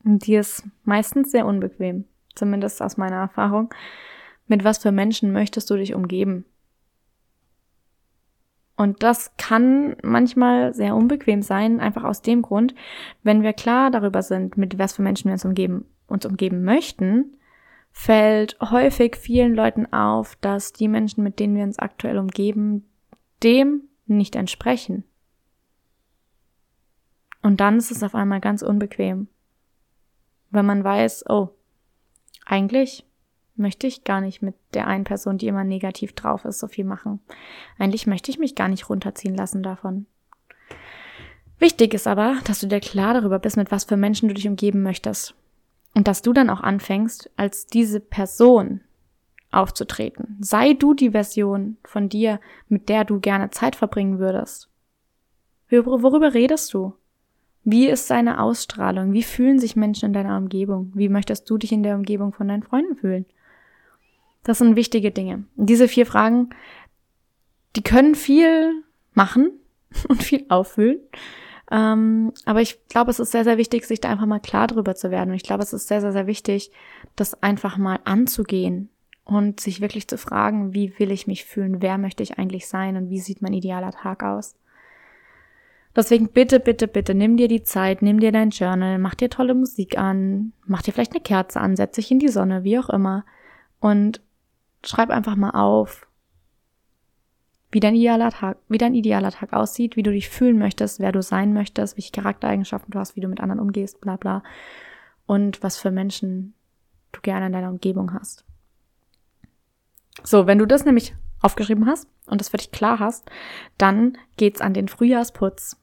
die 0.04 0.36
ist 0.36 0.64
meistens 0.84 1.30
sehr 1.30 1.44
unbequem, 1.44 2.06
zumindest 2.34 2.80
aus 2.80 2.96
meiner 2.96 3.16
Erfahrung. 3.16 3.72
Mit 4.46 4.64
was 4.64 4.78
für 4.78 4.90
Menschen 4.90 5.32
möchtest 5.32 5.68
du 5.68 5.76
dich 5.76 5.94
umgeben? 5.94 6.46
Und 8.76 9.02
das 9.02 9.36
kann 9.36 9.96
manchmal 10.02 10.72
sehr 10.72 10.96
unbequem 10.96 11.42
sein, 11.42 11.80
einfach 11.80 12.04
aus 12.04 12.22
dem 12.22 12.40
Grund, 12.40 12.74
wenn 13.22 13.42
wir 13.42 13.52
klar 13.52 13.90
darüber 13.90 14.22
sind, 14.22 14.56
mit 14.56 14.78
was 14.78 14.94
für 14.94 15.02
Menschen 15.02 15.26
wir 15.26 15.34
uns 15.34 15.44
umgeben 15.44 15.84
uns 16.10 16.26
umgeben 16.26 16.64
möchten, 16.64 17.36
fällt 17.92 18.58
häufig 18.60 19.16
vielen 19.16 19.54
Leuten 19.54 19.92
auf, 19.92 20.36
dass 20.36 20.72
die 20.72 20.88
Menschen, 20.88 21.24
mit 21.24 21.38
denen 21.38 21.56
wir 21.56 21.64
uns 21.64 21.78
aktuell 21.78 22.18
umgeben, 22.18 22.88
dem 23.42 23.82
nicht 24.06 24.36
entsprechen. 24.36 25.04
Und 27.42 27.60
dann 27.60 27.78
ist 27.78 27.90
es 27.90 28.02
auf 28.02 28.14
einmal 28.14 28.40
ganz 28.40 28.62
unbequem, 28.62 29.28
weil 30.50 30.62
man 30.62 30.84
weiß, 30.84 31.24
oh, 31.28 31.50
eigentlich 32.44 33.06
möchte 33.56 33.86
ich 33.86 34.04
gar 34.04 34.20
nicht 34.20 34.42
mit 34.42 34.54
der 34.74 34.86
einen 34.86 35.04
Person, 35.04 35.38
die 35.38 35.46
immer 35.46 35.64
negativ 35.64 36.12
drauf 36.14 36.44
ist, 36.44 36.58
so 36.58 36.68
viel 36.68 36.84
machen. 36.84 37.20
Eigentlich 37.78 38.06
möchte 38.06 38.30
ich 38.30 38.38
mich 38.38 38.54
gar 38.54 38.68
nicht 38.68 38.88
runterziehen 38.88 39.34
lassen 39.34 39.62
davon. 39.62 40.06
Wichtig 41.58 41.92
ist 41.92 42.06
aber, 42.06 42.38
dass 42.44 42.60
du 42.60 42.66
dir 42.66 42.80
klar 42.80 43.14
darüber 43.14 43.38
bist, 43.38 43.56
mit 43.56 43.70
was 43.70 43.84
für 43.84 43.98
Menschen 43.98 44.28
du 44.28 44.34
dich 44.34 44.48
umgeben 44.48 44.82
möchtest. 44.82 45.34
Und 45.94 46.08
dass 46.08 46.22
du 46.22 46.32
dann 46.32 46.50
auch 46.50 46.60
anfängst, 46.60 47.30
als 47.36 47.66
diese 47.66 48.00
Person 48.00 48.80
aufzutreten. 49.50 50.36
Sei 50.40 50.74
du 50.74 50.94
die 50.94 51.10
Version 51.10 51.76
von 51.84 52.08
dir, 52.08 52.40
mit 52.68 52.88
der 52.88 53.04
du 53.04 53.18
gerne 53.20 53.50
Zeit 53.50 53.74
verbringen 53.74 54.18
würdest. 54.18 54.68
Worüber 55.70 56.34
redest 56.34 56.72
du? 56.74 56.94
Wie 57.62 57.88
ist 57.88 58.10
deine 58.10 58.40
Ausstrahlung? 58.40 59.12
Wie 59.12 59.22
fühlen 59.22 59.58
sich 59.58 59.76
Menschen 59.76 60.06
in 60.06 60.12
deiner 60.12 60.36
Umgebung? 60.36 60.92
Wie 60.94 61.08
möchtest 61.08 61.48
du 61.50 61.58
dich 61.58 61.72
in 61.72 61.82
der 61.82 61.96
Umgebung 61.96 62.32
von 62.32 62.48
deinen 62.48 62.62
Freunden 62.62 62.96
fühlen? 62.96 63.26
Das 64.42 64.58
sind 64.58 64.76
wichtige 64.76 65.10
Dinge. 65.10 65.44
Und 65.56 65.68
diese 65.68 65.86
vier 65.86 66.06
Fragen, 66.06 66.50
die 67.76 67.82
können 67.82 68.14
viel 68.14 68.82
machen 69.12 69.52
und 70.08 70.22
viel 70.22 70.46
auffüllen. 70.48 71.00
Ähm, 71.70 72.32
aber 72.46 72.60
ich 72.60 72.88
glaube, 72.88 73.10
es 73.10 73.20
ist 73.20 73.30
sehr, 73.30 73.44
sehr 73.44 73.58
wichtig, 73.58 73.86
sich 73.86 74.00
da 74.00 74.08
einfach 74.08 74.26
mal 74.26 74.40
klar 74.40 74.66
drüber 74.66 74.94
zu 74.94 75.10
werden. 75.10 75.30
Und 75.30 75.36
ich 75.36 75.44
glaube, 75.44 75.62
es 75.62 75.72
ist 75.72 75.88
sehr, 75.88 76.00
sehr, 76.00 76.12
sehr 76.12 76.26
wichtig, 76.26 76.72
das 77.16 77.40
einfach 77.42 77.76
mal 77.76 78.00
anzugehen 78.04 78.88
und 79.24 79.60
sich 79.60 79.80
wirklich 79.80 80.08
zu 80.08 80.18
fragen, 80.18 80.74
wie 80.74 80.98
will 80.98 81.12
ich 81.12 81.26
mich 81.26 81.44
fühlen, 81.44 81.80
wer 81.80 81.98
möchte 81.98 82.22
ich 82.22 82.38
eigentlich 82.38 82.66
sein 82.66 82.96
und 82.96 83.10
wie 83.10 83.20
sieht 83.20 83.42
mein 83.42 83.52
idealer 83.52 83.92
Tag 83.92 84.24
aus. 84.24 84.56
Deswegen 85.94 86.28
bitte, 86.28 86.60
bitte, 86.60 86.86
bitte, 86.86 87.14
nimm 87.14 87.36
dir 87.36 87.48
die 87.48 87.62
Zeit, 87.62 88.02
nimm 88.02 88.20
dir 88.20 88.30
dein 88.30 88.50
Journal, 88.50 88.98
mach 88.98 89.14
dir 89.14 89.28
tolle 89.28 89.54
Musik 89.54 89.98
an, 89.98 90.52
mach 90.66 90.82
dir 90.82 90.92
vielleicht 90.92 91.12
eine 91.12 91.20
Kerze 91.20 91.60
an, 91.60 91.76
setz 91.76 91.96
dich 91.96 92.10
in 92.10 92.20
die 92.20 92.28
Sonne, 92.28 92.62
wie 92.62 92.78
auch 92.78 92.88
immer 92.90 93.24
und 93.80 94.20
schreib 94.84 95.10
einfach 95.10 95.36
mal 95.36 95.50
auf, 95.50 96.06
wie 97.72 97.80
dein 97.80 97.94
idealer 97.94 98.30
Tag, 98.30 98.58
wie 98.68 98.78
dein 98.78 98.94
idealer 98.94 99.30
Tag 99.30 99.52
aussieht, 99.52 99.96
wie 99.96 100.02
du 100.02 100.10
dich 100.10 100.28
fühlen 100.28 100.58
möchtest, 100.58 100.98
wer 101.00 101.12
du 101.12 101.22
sein 101.22 101.52
möchtest, 101.52 101.96
welche 101.96 102.12
Charaktereigenschaften 102.12 102.90
du 102.90 102.98
hast, 102.98 103.16
wie 103.16 103.20
du 103.20 103.28
mit 103.28 103.40
anderen 103.40 103.60
umgehst, 103.60 104.00
bla 104.00 104.16
bla. 104.16 104.42
Und 105.26 105.62
was 105.62 105.76
für 105.76 105.90
Menschen 105.90 106.54
du 107.12 107.20
gerne 107.20 107.46
in 107.46 107.52
deiner 107.52 107.70
Umgebung 107.70 108.12
hast. 108.12 108.44
So, 110.24 110.46
wenn 110.46 110.58
du 110.58 110.66
das 110.66 110.84
nämlich 110.84 111.14
aufgeschrieben 111.40 111.86
hast 111.86 112.08
und 112.26 112.40
das 112.40 112.48
für 112.48 112.56
dich 112.56 112.72
klar 112.72 112.98
hast, 112.98 113.30
dann 113.78 114.18
geht's 114.36 114.60
an 114.60 114.74
den 114.74 114.88
Frühjahrsputz. 114.88 115.76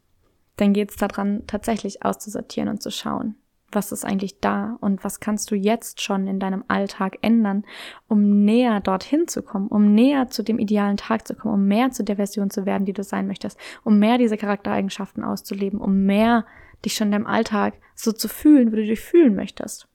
dann 0.57 0.73
geht 0.73 0.89
es 0.89 0.95
daran, 0.95 1.45
tatsächlich 1.45 2.03
auszusortieren 2.03 2.67
und 2.67 2.81
zu 2.81 2.89
schauen, 2.89 3.35
was 3.71 3.91
ist 3.91 4.05
eigentlich 4.05 4.39
da 4.39 4.77
und 4.79 5.03
was 5.03 5.19
kannst 5.19 5.51
du 5.51 5.55
jetzt 5.55 6.01
schon 6.01 6.27
in 6.27 6.39
deinem 6.39 6.63
Alltag 6.67 7.17
ändern, 7.21 7.65
um 8.07 8.45
näher 8.45 8.79
dorthin 8.79 9.27
zu 9.27 9.41
kommen, 9.41 9.67
um 9.67 9.93
näher 9.93 10.29
zu 10.29 10.43
dem 10.43 10.57
idealen 10.57 10.97
Tag 10.97 11.27
zu 11.27 11.35
kommen, 11.35 11.53
um 11.53 11.67
mehr 11.67 11.91
zu 11.91 12.03
der 12.03 12.15
Version 12.15 12.49
zu 12.49 12.65
werden, 12.65 12.85
die 12.85 12.93
du 12.93 13.03
sein 13.03 13.27
möchtest, 13.27 13.59
um 13.83 13.99
mehr 13.99 14.17
diese 14.17 14.37
Charaktereigenschaften 14.37 15.23
auszuleben, 15.23 15.79
um 15.79 16.05
mehr 16.05 16.45
dich 16.85 16.93
schon 16.93 17.07
in 17.07 17.11
deinem 17.13 17.27
Alltag 17.27 17.73
so 17.95 18.11
zu 18.11 18.27
fühlen, 18.27 18.71
wie 18.71 18.77
du 18.77 18.85
dich 18.85 19.01
fühlen 19.01 19.35
möchtest. 19.35 19.87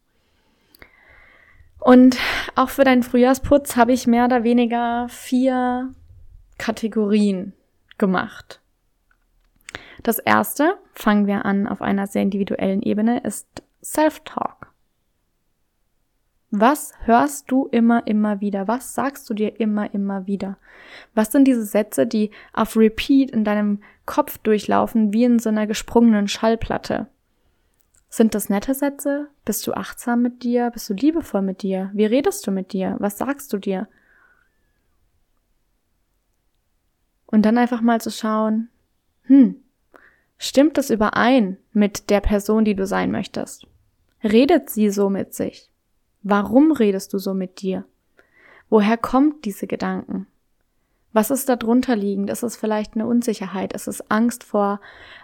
Und 1.78 2.16
auch 2.54 2.68
für 2.68 2.84
deinen 2.84 3.02
Frühjahrsputz 3.02 3.76
habe 3.76 3.92
ich 3.92 4.06
mehr 4.06 4.26
oder 4.26 4.44
weniger 4.44 5.08
vier 5.08 5.94
Kategorien 6.58 7.54
gemacht. 7.98 8.61
Das 10.02 10.18
erste, 10.18 10.78
fangen 10.92 11.26
wir 11.26 11.44
an 11.44 11.66
auf 11.66 11.80
einer 11.80 12.06
sehr 12.06 12.22
individuellen 12.22 12.82
Ebene, 12.82 13.20
ist 13.20 13.62
Self-Talk. 13.82 14.72
Was 16.50 16.92
hörst 17.04 17.50
du 17.50 17.66
immer, 17.68 18.06
immer 18.06 18.42
wieder? 18.42 18.68
Was 18.68 18.94
sagst 18.94 19.30
du 19.30 19.34
dir 19.34 19.58
immer, 19.58 19.94
immer 19.94 20.26
wieder? 20.26 20.58
Was 21.14 21.32
sind 21.32 21.46
diese 21.46 21.64
Sätze, 21.64 22.06
die 22.06 22.30
auf 22.52 22.76
Repeat 22.76 23.30
in 23.30 23.42
deinem 23.44 23.82
Kopf 24.04 24.36
durchlaufen, 24.38 25.14
wie 25.14 25.24
in 25.24 25.38
so 25.38 25.48
einer 25.48 25.66
gesprungenen 25.66 26.28
Schallplatte? 26.28 27.06
Sind 28.10 28.34
das 28.34 28.50
nette 28.50 28.74
Sätze? 28.74 29.28
Bist 29.46 29.66
du 29.66 29.72
achtsam 29.72 30.20
mit 30.20 30.42
dir? 30.42 30.70
Bist 30.70 30.90
du 30.90 30.94
liebevoll 30.94 31.40
mit 31.40 31.62
dir? 31.62 31.90
Wie 31.94 32.04
redest 32.04 32.46
du 32.46 32.50
mit 32.50 32.74
dir? 32.74 32.96
Was 32.98 33.16
sagst 33.16 33.50
du 33.54 33.56
dir? 33.56 33.88
Und 37.24 37.46
dann 37.46 37.56
einfach 37.56 37.80
mal 37.80 38.02
zu 38.02 38.10
schauen, 38.10 38.68
hm, 39.22 39.61
stimmt 40.42 40.76
das 40.76 40.90
überein 40.90 41.56
mit 41.72 42.10
der 42.10 42.20
Person, 42.20 42.64
die 42.64 42.74
du 42.74 42.86
sein 42.86 43.10
möchtest? 43.10 43.66
Redet 44.24 44.70
sie 44.70 44.90
so 44.90 45.08
mit 45.08 45.34
sich? 45.34 45.70
Warum 46.22 46.72
redest 46.72 47.12
du 47.12 47.18
so 47.18 47.32
mit 47.32 47.60
dir? 47.60 47.84
Woher 48.68 48.96
kommt 48.96 49.44
diese 49.44 49.66
Gedanken? 49.66 50.26
Was 51.12 51.30
ist 51.30 51.48
da 51.48 51.56
drunter 51.56 51.94
liegend? 51.94 52.30
Ist 52.30 52.42
es 52.42 52.56
vielleicht 52.56 52.94
eine 52.94 53.06
Unsicherheit? 53.06 53.72
Ist 53.72 53.86
es 53.86 54.10
Angst 54.10 54.44
vor 54.44 54.80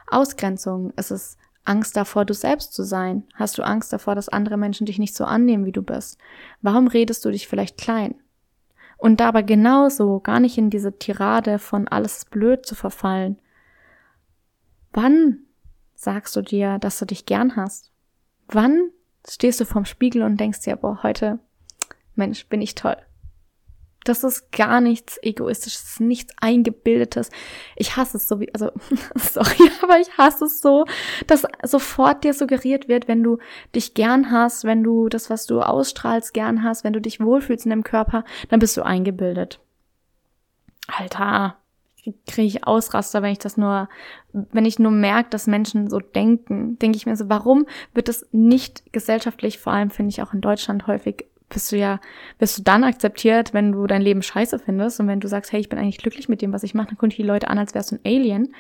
Ausgrenzung? 0.07 0.93
Ist 0.97 1.11
es 1.11 1.37
Angst 1.65 1.97
davor, 1.97 2.25
du 2.25 2.35
selbst 2.35 2.73
zu 2.73 2.85
sein? 2.85 3.25
Hast 3.35 3.59
du 3.59 3.63
Angst 3.63 3.93
davor, 3.93 4.15
dass 4.15 4.29
andere 4.29 4.57
Menschen 4.57 4.87
dich 4.87 4.99
nicht 4.99 5.15
so 5.15 5.25
annehmen, 5.25 5.65
wie 5.65 5.73
du 5.73 5.83
bist? 5.83 6.19
Warum 6.63 6.87
redest 6.87 7.25
du 7.25 7.31
dich 7.31 7.49
vielleicht 7.49 7.79
klein? 7.79 8.15
Und 8.99 9.21
dabei 9.21 9.43
genauso 9.43 10.21
gar 10.21 10.41
nicht 10.41 10.59
in 10.59 10.71
diese 10.71 10.99
Tirade 10.99 11.59
von 11.59 11.89
alles 11.89 12.25
blöd 12.25 12.67
zu 12.67 12.75
verfallen. 12.75 13.39
Wann 14.92 15.40
sagst 15.95 16.37
du 16.37 16.42
dir, 16.42 16.78
dass 16.78 16.99
du 16.99 17.04
dich 17.04 17.26
gern 17.26 17.57
hast? 17.57 17.90
Wann 18.49 18.90
stehst 19.28 19.61
du 19.61 19.64
vorm 19.64 19.85
Spiegel 19.85 20.23
und 20.23 20.38
denkst 20.38 20.61
dir, 20.61 20.76
boah, 20.76 21.02
heute, 21.02 21.38
Mensch, 22.14 22.47
bin 22.47 22.62
ich 22.62 22.75
toll. 22.75 22.97
Das 24.04 24.25
ist 24.25 24.52
gar 24.52 24.80
nichts 24.80 25.18
Egoistisches, 25.23 26.00
nichts 26.00 26.33
Eingebildetes. 26.40 27.30
Ich 27.76 27.97
hasse 27.97 28.16
es 28.16 28.26
so 28.26 28.40
wie, 28.40 28.52
also, 28.54 28.71
sorry, 29.16 29.71
aber 29.83 30.00
ich 30.00 30.16
hasse 30.16 30.47
es 30.47 30.61
so, 30.61 30.87
dass 31.26 31.45
sofort 31.62 32.25
dir 32.25 32.33
suggeriert 32.33 32.88
wird, 32.88 33.07
wenn 33.07 33.23
du 33.23 33.38
dich 33.75 33.95
gern 33.95 34.30
hast, 34.30 34.64
wenn 34.64 34.83
du 34.83 35.09
das, 35.09 35.28
was 35.28 35.47
du 35.47 35.61
ausstrahlst, 35.61 36.33
gern 36.33 36.62
hast, 36.62 36.85
wenn 36.85 36.95
du 36.95 37.00
dich 37.00 37.21
wohlfühlst 37.21 37.66
in 37.66 37.71
deinem 37.71 37.85
Körper, 37.85 38.25
dann 38.49 38.61
bist 38.61 38.76
du 38.76 38.83
eingebildet. 38.83 39.61
Alter, 40.87 41.59
kriege 42.27 42.47
ich 42.47 42.67
Ausraster, 42.67 43.23
wenn 43.23 43.33
ich 43.33 43.38
das 43.38 43.57
nur, 43.57 43.88
wenn 44.33 44.65
ich 44.65 44.79
nur 44.79 44.91
merke, 44.91 45.31
dass 45.31 45.47
Menschen 45.47 45.88
so 45.91 46.00
denken, 46.00 46.79
denke 46.79 46.97
ich 46.97 47.07
mir 47.07 47.17
so, 47.17 47.29
warum 47.29 47.67
wird 47.95 48.09
das 48.09 48.27
nicht 48.33 48.93
gesellschaftlich, 48.93 49.59
vor 49.59 49.73
allem 49.73 49.91
finde 49.91 50.11
ich 50.11 50.23
auch 50.23 50.33
in 50.33 50.41
Deutschland 50.41 50.87
häufig 50.87 51.27
bist 51.49 51.73
du 51.73 51.77
ja, 51.77 52.00
wirst 52.38 52.59
du 52.59 52.62
dann 52.62 52.85
akzeptiert, 52.85 53.55
wenn 53.55 53.73
du 53.73 53.87
dein 53.87 54.03
Leben 54.03 54.23
scheiße 54.23 54.59
findest 54.59 55.00
und 55.00 55.09
wenn 55.09 55.21
du 55.21 55.29
sagst, 55.29 55.53
hey, 55.53 55.61
ich 55.61 55.69
bin 55.69 55.79
eigentlich 55.79 55.99
glücklich 55.99 56.29
mit 56.29 56.43
dem, 56.43 56.53
was 56.53 56.62
ich 56.62 56.75
mache, 56.75 56.88
dann 56.88 56.99
gucken 56.99 57.11
die 57.17 57.23
Leute 57.23 57.49
an, 57.49 57.59
als 57.59 57.75
wärst 57.75 57.93
du 57.93 57.97
ein 57.97 58.00
Alien. 58.05 58.55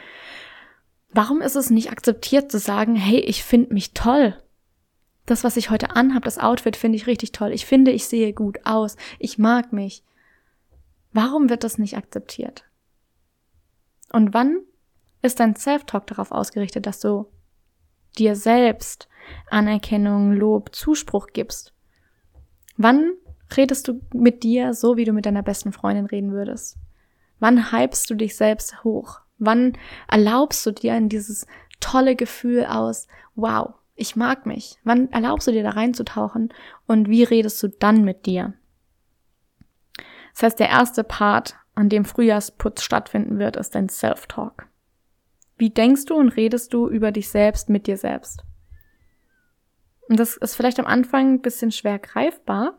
Warum 1.10 1.40
ist 1.40 1.56
es 1.56 1.70
nicht 1.70 1.90
akzeptiert 1.90 2.50
zu 2.50 2.58
sagen, 2.58 2.94
hey, 2.94 3.20
ich 3.20 3.44
finde 3.44 3.74
mich 3.74 3.92
toll? 3.94 4.36
Das, 5.26 5.44
was 5.44 5.58
ich 5.58 5.70
heute 5.70 5.94
anhab, 5.94 6.24
das 6.24 6.38
Outfit 6.38 6.76
finde 6.76 6.96
ich 6.96 7.06
richtig 7.06 7.32
toll. 7.32 7.52
Ich 7.52 7.66
finde, 7.66 7.90
ich 7.90 8.06
sehe 8.06 8.32
gut 8.32 8.60
aus. 8.64 8.96
Ich 9.18 9.36
mag 9.36 9.72
mich. 9.72 10.02
Warum 11.12 11.50
wird 11.50 11.64
das 11.64 11.76
nicht 11.78 11.96
akzeptiert? 11.96 12.64
Und 14.12 14.34
wann 14.34 14.60
ist 15.22 15.40
dein 15.40 15.56
Self-Talk 15.56 16.06
darauf 16.06 16.32
ausgerichtet, 16.32 16.86
dass 16.86 17.00
du 17.00 17.26
dir 18.18 18.36
selbst 18.36 19.08
Anerkennung, 19.50 20.32
Lob, 20.32 20.74
Zuspruch 20.74 21.28
gibst? 21.32 21.74
Wann 22.76 23.12
redest 23.56 23.88
du 23.88 24.00
mit 24.12 24.42
dir 24.42 24.74
so, 24.74 24.96
wie 24.96 25.04
du 25.04 25.12
mit 25.12 25.26
deiner 25.26 25.42
besten 25.42 25.72
Freundin 25.72 26.06
reden 26.06 26.32
würdest? 26.32 26.76
Wann 27.40 27.72
hypst 27.72 28.08
du 28.10 28.14
dich 28.14 28.36
selbst 28.36 28.82
hoch? 28.84 29.20
Wann 29.38 29.76
erlaubst 30.08 30.64
du 30.66 30.72
dir 30.72 30.96
in 30.96 31.08
dieses 31.08 31.46
tolle 31.80 32.16
Gefühl 32.16 32.66
aus, 32.66 33.06
wow, 33.34 33.74
ich 33.94 34.16
mag 34.16 34.46
mich? 34.46 34.78
Wann 34.84 35.10
erlaubst 35.12 35.46
du 35.46 35.52
dir 35.52 35.62
da 35.62 35.70
reinzutauchen 35.70 36.52
und 36.86 37.08
wie 37.08 37.24
redest 37.24 37.62
du 37.62 37.68
dann 37.68 38.04
mit 38.04 38.26
dir? 38.26 38.54
Das 40.32 40.42
heißt, 40.44 40.60
der 40.60 40.68
erste 40.68 41.02
Part, 41.02 41.56
an 41.78 41.88
dem 41.88 42.04
Frühjahrsputz 42.04 42.82
stattfinden 42.82 43.38
wird, 43.38 43.54
ist 43.54 43.76
dein 43.76 43.88
Self-Talk. 43.88 44.66
Wie 45.58 45.70
denkst 45.70 46.06
du 46.06 46.16
und 46.16 46.30
redest 46.30 46.74
du 46.74 46.88
über 46.88 47.12
dich 47.12 47.28
selbst 47.28 47.68
mit 47.68 47.86
dir 47.86 47.96
selbst? 47.96 48.42
Und 50.08 50.18
das 50.18 50.36
ist 50.36 50.56
vielleicht 50.56 50.80
am 50.80 50.86
Anfang 50.86 51.34
ein 51.34 51.40
bisschen 51.40 51.70
schwer 51.70 52.00
greifbar, 52.00 52.76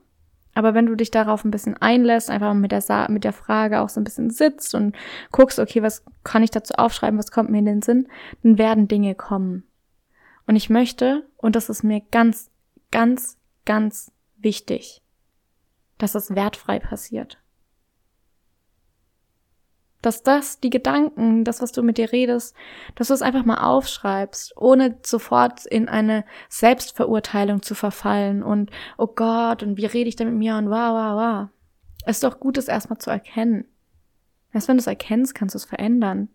aber 0.54 0.74
wenn 0.74 0.86
du 0.86 0.96
dich 0.96 1.12
darauf 1.12 1.46
ein 1.46 1.52
bisschen 1.52 1.78
einlässt, 1.78 2.30
einfach 2.30 2.54
mit 2.54 2.74
der, 2.74 2.82
Sa 2.82 3.08
mit 3.08 3.24
der 3.24 3.32
Frage 3.32 3.80
auch 3.80 3.88
so 3.88 4.02
ein 4.02 4.04
bisschen 4.04 4.32
sitzt 4.32 4.76
und 4.76 4.98
guckst, 5.32 5.60
okay, 5.60 5.82
was 5.82 6.04
kann 6.26 6.44
ich 6.44 6.52
dazu 6.52 6.74
aufschreiben, 6.74 7.18
was 7.18 7.32
kommt 7.32 7.50
mir 7.50 7.60
in 7.60 7.66
den 7.66 7.82
Sinn, 7.82 8.10
dann 8.44 8.58
werden 8.58 8.90
Dinge 8.90 9.16
kommen. 9.16 9.64
Und 10.46 10.58
ich 10.58 10.70
möchte, 10.70 11.26
und 11.38 11.56
das 11.56 11.70
ist 11.70 11.84
mir 11.84 12.02
ganz, 12.12 12.52
ganz, 12.92 13.38
ganz 13.64 14.12
wichtig, 14.36 15.02
dass 15.98 16.16
es 16.16 16.36
wertfrei 16.36 16.80
passiert 16.80 17.38
dass 20.02 20.24
das, 20.24 20.60
die 20.60 20.70
Gedanken, 20.70 21.44
das, 21.44 21.62
was 21.62 21.72
du 21.72 21.84
mit 21.84 21.98
dir 21.98 22.12
redest, 22.12 22.56
dass 22.96 23.10
du 23.10 23.14
es 23.14 23.22
einfach 23.22 23.44
mal 23.44 23.62
aufschreibst, 23.64 24.56
ohne 24.56 24.98
sofort 25.04 25.66
in 25.66 25.90
eine 25.90 26.24
Selbstverurteilung 26.48 27.62
zu 27.62 27.76
verfallen 27.76 28.42
und, 28.42 28.72
oh 28.98 29.08
Gott, 29.08 29.62
und 29.62 29.78
wie 29.78 29.86
rede 29.86 30.08
ich 30.08 30.16
denn 30.16 30.30
mit 30.30 30.38
mir 30.38 30.56
und 30.56 30.70
wow, 30.70 30.94
wow, 30.94 31.18
wow. 31.18 31.48
Es 32.06 32.18
ist 32.18 32.24
doch 32.24 32.40
gut, 32.40 32.58
es 32.58 32.70
erstmal 32.70 33.00
zu 33.00 33.10
erkennen. 33.10 33.66
Erst 34.54 34.68
wenn 34.68 34.78
du 34.78 34.82
es 34.82 34.88
erkennst, 34.88 35.36
kannst 35.36 35.54
du 35.54 35.58
es 35.58 35.66
verändern. 35.66 36.30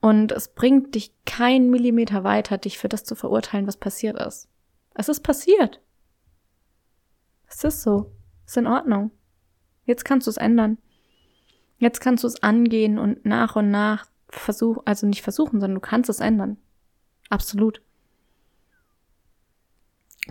Und 0.00 0.32
es 0.32 0.48
bringt 0.48 0.94
dich 0.94 1.12
kein 1.24 1.70
Millimeter 1.70 2.24
weiter, 2.24 2.58
dich 2.58 2.78
für 2.78 2.88
das 2.88 3.04
zu 3.04 3.14
verurteilen, 3.14 3.66
was 3.66 3.76
passiert 3.76 4.18
ist. 4.20 4.48
Es 4.94 5.08
ist 5.08 5.20
passiert. 5.20 5.80
Es 7.46 7.62
ist 7.64 7.82
so. 7.82 8.12
Es 8.44 8.52
ist 8.52 8.56
in 8.56 8.66
Ordnung. 8.66 9.10
Jetzt 9.84 10.04
kannst 10.04 10.26
du 10.26 10.30
es 10.30 10.36
ändern. 10.36 10.78
Jetzt 11.78 12.00
kannst 12.00 12.24
du 12.24 12.28
es 12.28 12.42
angehen 12.42 12.98
und 12.98 13.24
nach 13.26 13.56
und 13.56 13.70
nach 13.70 14.06
versuchen, 14.28 14.82
also 14.84 15.06
nicht 15.06 15.22
versuchen, 15.22 15.60
sondern 15.60 15.76
du 15.76 15.80
kannst 15.80 16.10
es 16.10 16.20
ändern. 16.20 16.56
Absolut. 17.28 17.82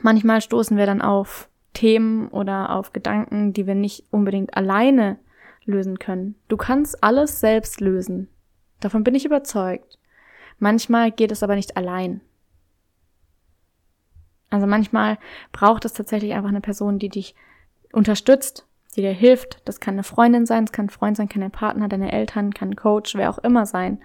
Manchmal 0.01 0.41
stoßen 0.41 0.77
wir 0.77 0.85
dann 0.85 1.01
auf 1.01 1.49
Themen 1.73 2.29
oder 2.29 2.71
auf 2.71 2.93
Gedanken, 2.93 3.53
die 3.53 3.67
wir 3.67 3.75
nicht 3.75 4.05
unbedingt 4.11 4.55
alleine 4.55 5.19
lösen 5.65 5.99
können. 5.99 6.35
Du 6.47 6.57
kannst 6.57 7.03
alles 7.03 7.39
selbst 7.39 7.81
lösen. 7.81 8.29
Davon 8.79 9.03
bin 9.03 9.15
ich 9.15 9.25
überzeugt. 9.25 9.99
Manchmal 10.57 11.11
geht 11.11 11.31
es 11.31 11.43
aber 11.43 11.55
nicht 11.55 11.75
allein. 11.77 12.21
Also 14.49 14.67
manchmal 14.67 15.17
braucht 15.51 15.85
es 15.85 15.93
tatsächlich 15.93 16.33
einfach 16.33 16.49
eine 16.49 16.61
Person, 16.61 16.99
die 16.99 17.09
dich 17.09 17.35
unterstützt, 17.91 18.65
die 18.95 19.01
dir 19.01 19.11
hilft. 19.11 19.59
Das 19.65 19.79
kann 19.79 19.95
eine 19.95 20.03
Freundin 20.03 20.45
sein, 20.45 20.65
es 20.65 20.71
kann 20.71 20.85
ein 20.85 20.89
Freund 20.89 21.17
sein, 21.17 21.29
kann 21.29 21.43
ein 21.43 21.51
Partner, 21.51 21.87
deine 21.87 22.11
Eltern, 22.11 22.53
kann 22.53 22.69
ein 22.69 22.75
Coach, 22.75 23.15
wer 23.15 23.29
auch 23.29 23.37
immer 23.39 23.65
sein. 23.65 23.99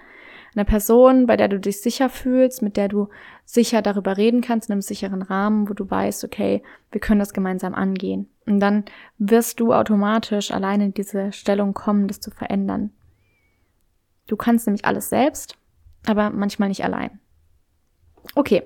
Eine 0.55 0.65
Person, 0.65 1.27
bei 1.27 1.37
der 1.37 1.49
du 1.49 1.61
dich 1.61 1.81
sicher 1.81 2.09
fühlst, 2.09 2.61
mit 2.61 2.77
der 2.77 2.89
du 2.89 3.09
sicher 3.45 3.83
darüber 3.83 4.17
reden 4.17 4.41
kannst, 4.41 4.69
in 4.69 4.73
einem 4.73 4.83
sicheren 4.83 5.23
Rahmen, 5.23 5.69
wo 5.69 5.75
du 5.75 5.89
weißt, 5.89 6.25
okay, 6.25 6.63
wir 6.91 7.01
können 7.01 7.21
das 7.21 7.33
gemeinsam 7.33 7.75
angehen. 7.75 8.29
Und 8.47 8.59
dann 8.59 8.85
wirst 9.19 9.61
du 9.61 9.73
automatisch 9.73 10.51
alleine 10.51 10.87
in 10.87 10.95
diese 10.95 11.33
Stellung 11.33 11.73
kommen, 11.73 12.09
das 12.09 12.21
zu 12.21 12.33
verändern. 12.33 12.91
Du 14.27 14.37
kannst 14.37 14.67
nämlich 14.67 14.85
alles 14.85 15.09
selbst, 15.09 15.57
aber 16.07 16.31
manchmal 16.31 16.69
nicht 16.69 16.85
allein. 16.85 17.21
Okay. 18.35 18.63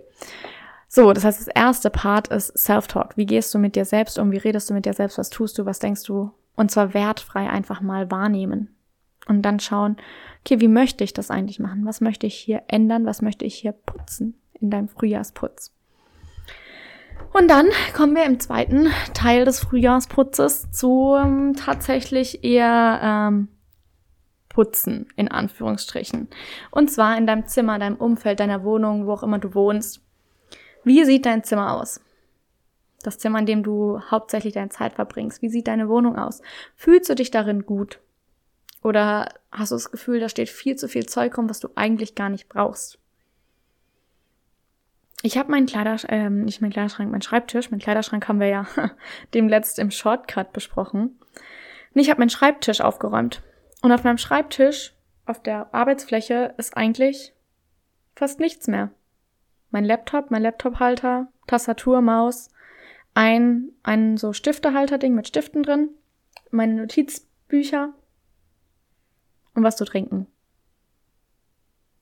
So, 0.95 1.13
das 1.13 1.25
heißt, 1.25 1.41
das 1.41 1.49
erste 1.49 1.91
Part 1.91 2.29
ist 2.29 2.57
Self-Talk. 2.57 3.17
Wie 3.17 3.27
gehst 3.27 3.53
du 3.53 3.59
mit 3.59 3.75
dir 3.75 3.85
selbst 3.85 4.17
um? 4.17 4.31
Wie 4.31 4.37
redest 4.37 4.71
du 4.71 4.75
mit 4.75 4.87
dir 4.87 4.93
selbst? 4.93 5.19
Was 5.19 5.29
tust 5.29 5.59
du? 5.59 5.67
Was 5.67 5.81
denkst 5.81 6.05
du? 6.05 6.31
Und 6.55 6.71
zwar 6.71 6.95
wertfrei 6.95 7.51
einfach 7.51 7.81
mal 7.81 8.13
wahrnehmen. 8.13 8.77
Und 9.27 9.43
dann 9.43 9.59
schauen, 9.59 9.97
okay, 10.45 10.61
wie 10.61 10.69
möchte 10.69 11.03
ich 11.03 11.13
das 11.13 11.33
eigentlich 11.33 11.59
machen? 11.59 11.85
Was 11.85 12.01
möchte 12.01 12.29
ich 12.29 12.37
hier 12.37 12.63
ändern? 12.69 13.07
Was 13.07 13.23
möchte 13.23 13.45
ich 13.45 13.57
hier 13.57 13.73
putzen 13.73 14.41
in 14.53 14.71
deinem 14.71 14.87
Frühjahrsputz? 14.87 15.75
Und 17.33 17.49
dann 17.51 17.67
kommen 17.97 18.15
wir 18.15 18.25
im 18.25 18.39
zweiten 18.39 18.87
Teil 19.15 19.45
des 19.45 19.59
Frühjahrsputzes 19.59 20.71
zu 20.71 21.17
ähm, 21.21 21.55
tatsächlich 21.57 22.45
eher 22.45 23.01
ähm, 23.03 23.49
Putzen, 24.49 25.09
in 25.17 25.29
Anführungsstrichen. 25.29 26.29
Und 26.71 26.93
zwar 26.93 27.19
in 27.19 27.27
deinem 27.27 27.49
Zimmer, 27.49 27.81
deinem 27.81 27.97
Umfeld, 27.97 28.39
deiner 28.39 28.63
Wohnung, 28.63 29.09
wo 29.09 29.15
auch 29.15 29.25
immer 29.25 29.41
du 29.41 29.57
wohnst. 29.57 30.04
Wie 30.85 31.05
sieht 31.05 31.27
dein 31.27 31.43
Zimmer 31.45 31.75
aus? 31.75 32.01
Das 33.03 33.19
Zimmer, 33.19 33.39
in 33.39 33.47
dem 33.47 33.63
du 33.63 34.01
hauptsächlich 34.11 34.55
deine 34.55 34.71
Zeit 34.71 34.95
verbringst. 34.95 35.43
Wie 35.43 35.49
sieht 35.49 35.67
deine 35.67 35.89
Wohnung 35.89 36.17
aus? 36.17 36.41
Fühlst 36.77 37.11
du 37.11 37.15
dich 37.15 37.31
darin 37.31 37.67
gut? 37.67 38.01
Oder 38.83 39.29
hast 39.51 39.73
du 39.73 39.77
das 39.77 39.91
Gefühl, 39.91 40.21
da 40.21 40.29
steht 40.29 40.51
viel 40.51 40.77
zu 40.77 40.89
viel 40.89 41.07
Zeug 41.07 41.37
rum, 41.37 41.49
was 41.49 41.61
du 41.61 41.69
eigentlich 41.75 42.15
gar 42.15 42.29
nicht 42.29 42.49
brauchst? 42.49 42.99
Ich 45.23 45.39
habe 45.39 45.51
meinen 45.51 45.65
Kleiderschrank, 45.65 46.13
äh, 46.13 46.29
nicht 46.29 46.61
meinen 46.61 46.73
Kleiderschrank, 46.73 47.11
meinen 47.11 47.23
Schreibtisch. 47.23 47.71
Mein 47.71 47.81
Kleiderschrank 47.81 48.29
haben 48.29 48.41
wir 48.41 48.49
ja 48.49 48.67
demletzt 49.35 49.79
im 49.79 49.91
Shortcut 49.91 50.53
besprochen. 50.53 51.19
Und 51.95 52.01
ich 52.01 52.11
habe 52.11 52.21
meinen 52.21 52.29
Schreibtisch 52.29 52.83
aufgeräumt. 52.83 53.43
Und 53.81 53.91
auf 53.91 54.05
meinem 54.05 54.19
Schreibtisch, 54.19 54.93
auf 55.25 55.43
der 55.43 55.73
Arbeitsfläche, 55.75 56.55
ist 56.59 56.77
eigentlich 56.77 57.33
fast 58.15 58.39
nichts 58.39 58.69
mehr. 58.69 58.91
Mein 59.75 59.87
Laptop, 59.87 60.31
mein 60.31 60.43
Laptophalter, 60.43 61.27
Tastatur, 61.49 62.01
Maus, 62.01 62.49
ein, 63.13 63.73
ein 63.83 64.17
so 64.17 64.33
Stiftehalter-Ding 64.33 65.17
mit 65.17 65.27
Stiften 65.27 65.65
drin, 65.65 65.91
meine 66.53 66.75
Notizbücher 66.75 67.93
und 69.53 69.65
was 69.65 69.75
zu 69.75 69.85
trinken. 69.85 70.29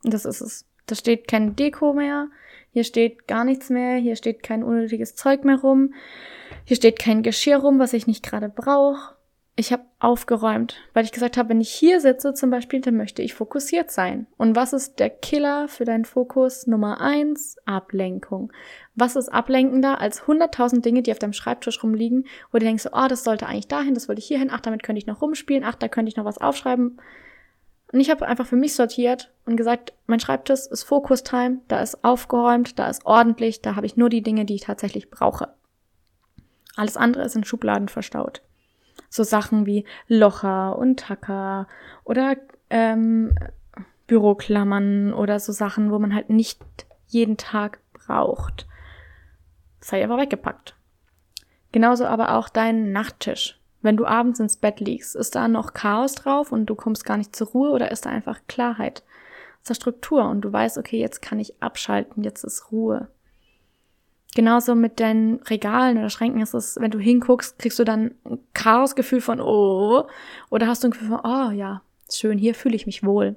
Das 0.02 0.26
ist 0.26 0.42
es. 0.42 0.66
Da 0.84 0.94
steht 0.94 1.26
kein 1.26 1.56
Deko 1.56 1.94
mehr, 1.94 2.28
hier 2.72 2.84
steht 2.84 3.26
gar 3.26 3.46
nichts 3.46 3.70
mehr, 3.70 3.96
hier 3.96 4.16
steht 4.16 4.42
kein 4.42 4.62
unnötiges 4.62 5.14
Zeug 5.14 5.42
mehr 5.42 5.58
rum, 5.58 5.94
hier 6.66 6.76
steht 6.76 6.98
kein 6.98 7.22
Geschirr 7.22 7.56
rum, 7.56 7.78
was 7.78 7.94
ich 7.94 8.06
nicht 8.06 8.22
gerade 8.22 8.50
brauche. 8.50 9.11
Ich 9.54 9.70
habe 9.70 9.84
aufgeräumt, 9.98 10.76
weil 10.94 11.04
ich 11.04 11.12
gesagt 11.12 11.36
habe, 11.36 11.50
wenn 11.50 11.60
ich 11.60 11.70
hier 11.70 12.00
sitze 12.00 12.32
zum 12.32 12.48
Beispiel, 12.48 12.80
dann 12.80 12.96
möchte 12.96 13.20
ich 13.20 13.34
fokussiert 13.34 13.90
sein. 13.90 14.26
Und 14.38 14.56
was 14.56 14.72
ist 14.72 14.98
der 14.98 15.10
Killer 15.10 15.68
für 15.68 15.84
deinen 15.84 16.06
Fokus 16.06 16.66
Nummer 16.66 17.02
eins? 17.02 17.58
Ablenkung. 17.66 18.50
Was 18.94 19.14
ist 19.14 19.28
ablenkender 19.28 20.00
als 20.00 20.26
hunderttausend 20.26 20.86
Dinge, 20.86 21.02
die 21.02 21.12
auf 21.12 21.18
deinem 21.18 21.34
Schreibtisch 21.34 21.82
rumliegen, 21.82 22.24
wo 22.50 22.58
du 22.58 22.64
denkst, 22.64 22.88
oh, 22.92 23.06
das 23.08 23.24
sollte 23.24 23.46
eigentlich 23.46 23.68
dahin, 23.68 23.92
das 23.92 24.08
wollte 24.08 24.20
ich 24.20 24.26
hierhin, 24.26 24.50
ach, 24.50 24.60
damit 24.60 24.82
könnte 24.82 24.98
ich 24.98 25.06
noch 25.06 25.20
rumspielen, 25.20 25.64
ach, 25.64 25.74
da 25.74 25.88
könnte 25.88 26.08
ich 26.08 26.16
noch 26.16 26.24
was 26.24 26.38
aufschreiben. 26.38 26.98
Und 27.92 28.00
ich 28.00 28.10
habe 28.10 28.26
einfach 28.26 28.46
für 28.46 28.56
mich 28.56 28.74
sortiert 28.74 29.34
und 29.44 29.56
gesagt, 29.56 29.92
mein 30.06 30.18
Schreibtisch 30.18 30.60
ist 30.70 30.84
Focus-Time, 30.84 31.58
da 31.68 31.82
ist 31.82 32.02
aufgeräumt, 32.04 32.78
da 32.78 32.88
ist 32.88 33.04
ordentlich, 33.04 33.60
da 33.60 33.76
habe 33.76 33.84
ich 33.84 33.98
nur 33.98 34.08
die 34.08 34.22
Dinge, 34.22 34.46
die 34.46 34.54
ich 34.54 34.62
tatsächlich 34.62 35.10
brauche. 35.10 35.52
Alles 36.74 36.96
andere 36.96 37.24
ist 37.24 37.36
in 37.36 37.44
Schubladen 37.44 37.88
verstaut. 37.88 38.40
So 39.12 39.24
Sachen 39.24 39.66
wie 39.66 39.84
Locher 40.08 40.78
und 40.78 41.00
Tacker 41.00 41.68
oder 42.02 42.36
ähm, 42.70 43.34
Büroklammern 44.06 45.12
oder 45.12 45.38
so 45.38 45.52
Sachen, 45.52 45.90
wo 45.92 45.98
man 45.98 46.14
halt 46.14 46.30
nicht 46.30 46.62
jeden 47.08 47.36
Tag 47.36 47.80
braucht. 47.92 48.66
Sei 49.80 50.02
aber 50.02 50.16
weggepackt. 50.16 50.76
Genauso 51.72 52.06
aber 52.06 52.36
auch 52.36 52.48
dein 52.48 52.92
Nachttisch. 52.92 53.60
Wenn 53.82 53.98
du 53.98 54.06
abends 54.06 54.40
ins 54.40 54.56
Bett 54.56 54.80
liegst, 54.80 55.14
ist 55.14 55.34
da 55.34 55.46
noch 55.46 55.74
Chaos 55.74 56.14
drauf 56.14 56.50
und 56.50 56.64
du 56.66 56.74
kommst 56.74 57.04
gar 57.04 57.18
nicht 57.18 57.36
zur 57.36 57.48
Ruhe 57.48 57.70
oder 57.70 57.90
ist 57.90 58.06
da 58.06 58.10
einfach 58.10 58.40
Klarheit? 58.48 59.02
Ist 59.60 59.68
da 59.68 59.74
Struktur 59.74 60.24
und 60.26 60.40
du 60.40 60.50
weißt, 60.50 60.78
okay, 60.78 60.98
jetzt 60.98 61.20
kann 61.20 61.38
ich 61.38 61.62
abschalten, 61.62 62.24
jetzt 62.24 62.44
ist 62.44 62.72
Ruhe. 62.72 63.08
Genauso 64.34 64.74
mit 64.74 64.98
deinen 64.98 65.42
Regalen 65.42 65.98
oder 65.98 66.08
Schränken 66.08 66.40
ist 66.40 66.54
es, 66.54 66.76
wenn 66.80 66.90
du 66.90 66.98
hinguckst, 66.98 67.58
kriegst 67.58 67.78
du 67.78 67.84
dann 67.84 68.14
ein 68.24 68.38
Chaosgefühl 68.54 69.20
von, 69.20 69.40
oh, 69.40 70.04
oder 70.50 70.66
hast 70.66 70.82
du 70.82 70.88
ein 70.88 70.92
Gefühl 70.92 71.08
von, 71.08 71.20
oh 71.22 71.50
ja, 71.50 71.82
schön, 72.10 72.38
hier 72.38 72.54
fühle 72.54 72.74
ich 72.74 72.86
mich 72.86 73.04
wohl. 73.04 73.36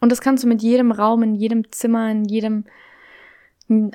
Und 0.00 0.10
das 0.10 0.22
kannst 0.22 0.44
du 0.44 0.48
mit 0.48 0.62
jedem 0.62 0.90
Raum, 0.90 1.22
in 1.22 1.34
jedem 1.34 1.70
Zimmer, 1.70 2.10
in 2.10 2.24
jedem 2.24 2.64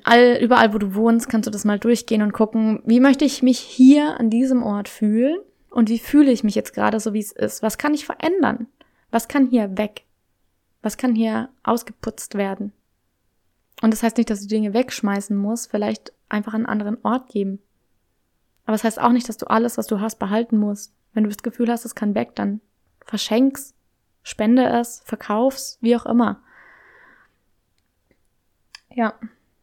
all, 0.03 0.37
überall, 0.41 0.73
wo 0.73 0.77
du 0.77 0.95
wohnst, 0.95 1.27
kannst 1.27 1.47
du 1.47 1.51
das 1.51 1.65
mal 1.65 1.79
durchgehen 1.79 2.21
und 2.21 2.31
gucken, 2.31 2.81
wie 2.85 2.99
möchte 2.99 3.25
ich 3.25 3.43
mich 3.43 3.59
hier 3.59 4.19
an 4.19 4.29
diesem 4.29 4.63
Ort 4.63 4.87
fühlen 4.87 5.37
und 5.69 5.89
wie 5.89 5.99
fühle 5.99 6.31
ich 6.31 6.43
mich 6.43 6.55
jetzt 6.55 6.73
gerade 6.73 6.99
so, 6.99 7.13
wie 7.13 7.19
es 7.19 7.31
ist? 7.31 7.61
Was 7.61 7.77
kann 7.77 7.93
ich 7.93 8.05
verändern? 8.05 8.67
Was 9.11 9.27
kann 9.27 9.47
hier 9.47 9.77
weg? 9.77 10.03
Was 10.81 10.97
kann 10.97 11.15
hier 11.15 11.49
ausgeputzt 11.63 12.35
werden? 12.35 12.71
Und 13.81 13.91
das 13.91 14.03
heißt 14.03 14.17
nicht, 14.17 14.29
dass 14.29 14.41
du 14.41 14.47
Dinge 14.47 14.73
wegschmeißen 14.73 15.35
musst, 15.35 15.69
vielleicht 15.69 16.13
einfach 16.29 16.53
einen 16.53 16.65
anderen 16.65 16.97
Ort 17.03 17.29
geben. 17.29 17.59
Aber 18.65 18.75
es 18.75 18.81
das 18.81 18.97
heißt 18.97 19.01
auch 19.01 19.11
nicht, 19.11 19.29
dass 19.29 19.37
du 19.37 19.47
alles, 19.47 19.77
was 19.77 19.87
du 19.87 19.99
hast, 19.99 20.17
behalten 20.17 20.57
musst. 20.57 20.93
Wenn 21.13 21.23
du 21.23 21.29
das 21.29 21.43
Gefühl 21.43 21.69
hast, 21.69 21.85
es 21.85 21.95
kann 21.95 22.15
weg, 22.15 22.35
dann 22.35 22.61
verschenk's, 23.05 23.73
spende 24.23 24.65
es, 24.65 25.01
verkauf's, 25.05 25.77
wie 25.81 25.95
auch 25.95 26.05
immer. 26.05 26.41
Ja. 28.89 29.13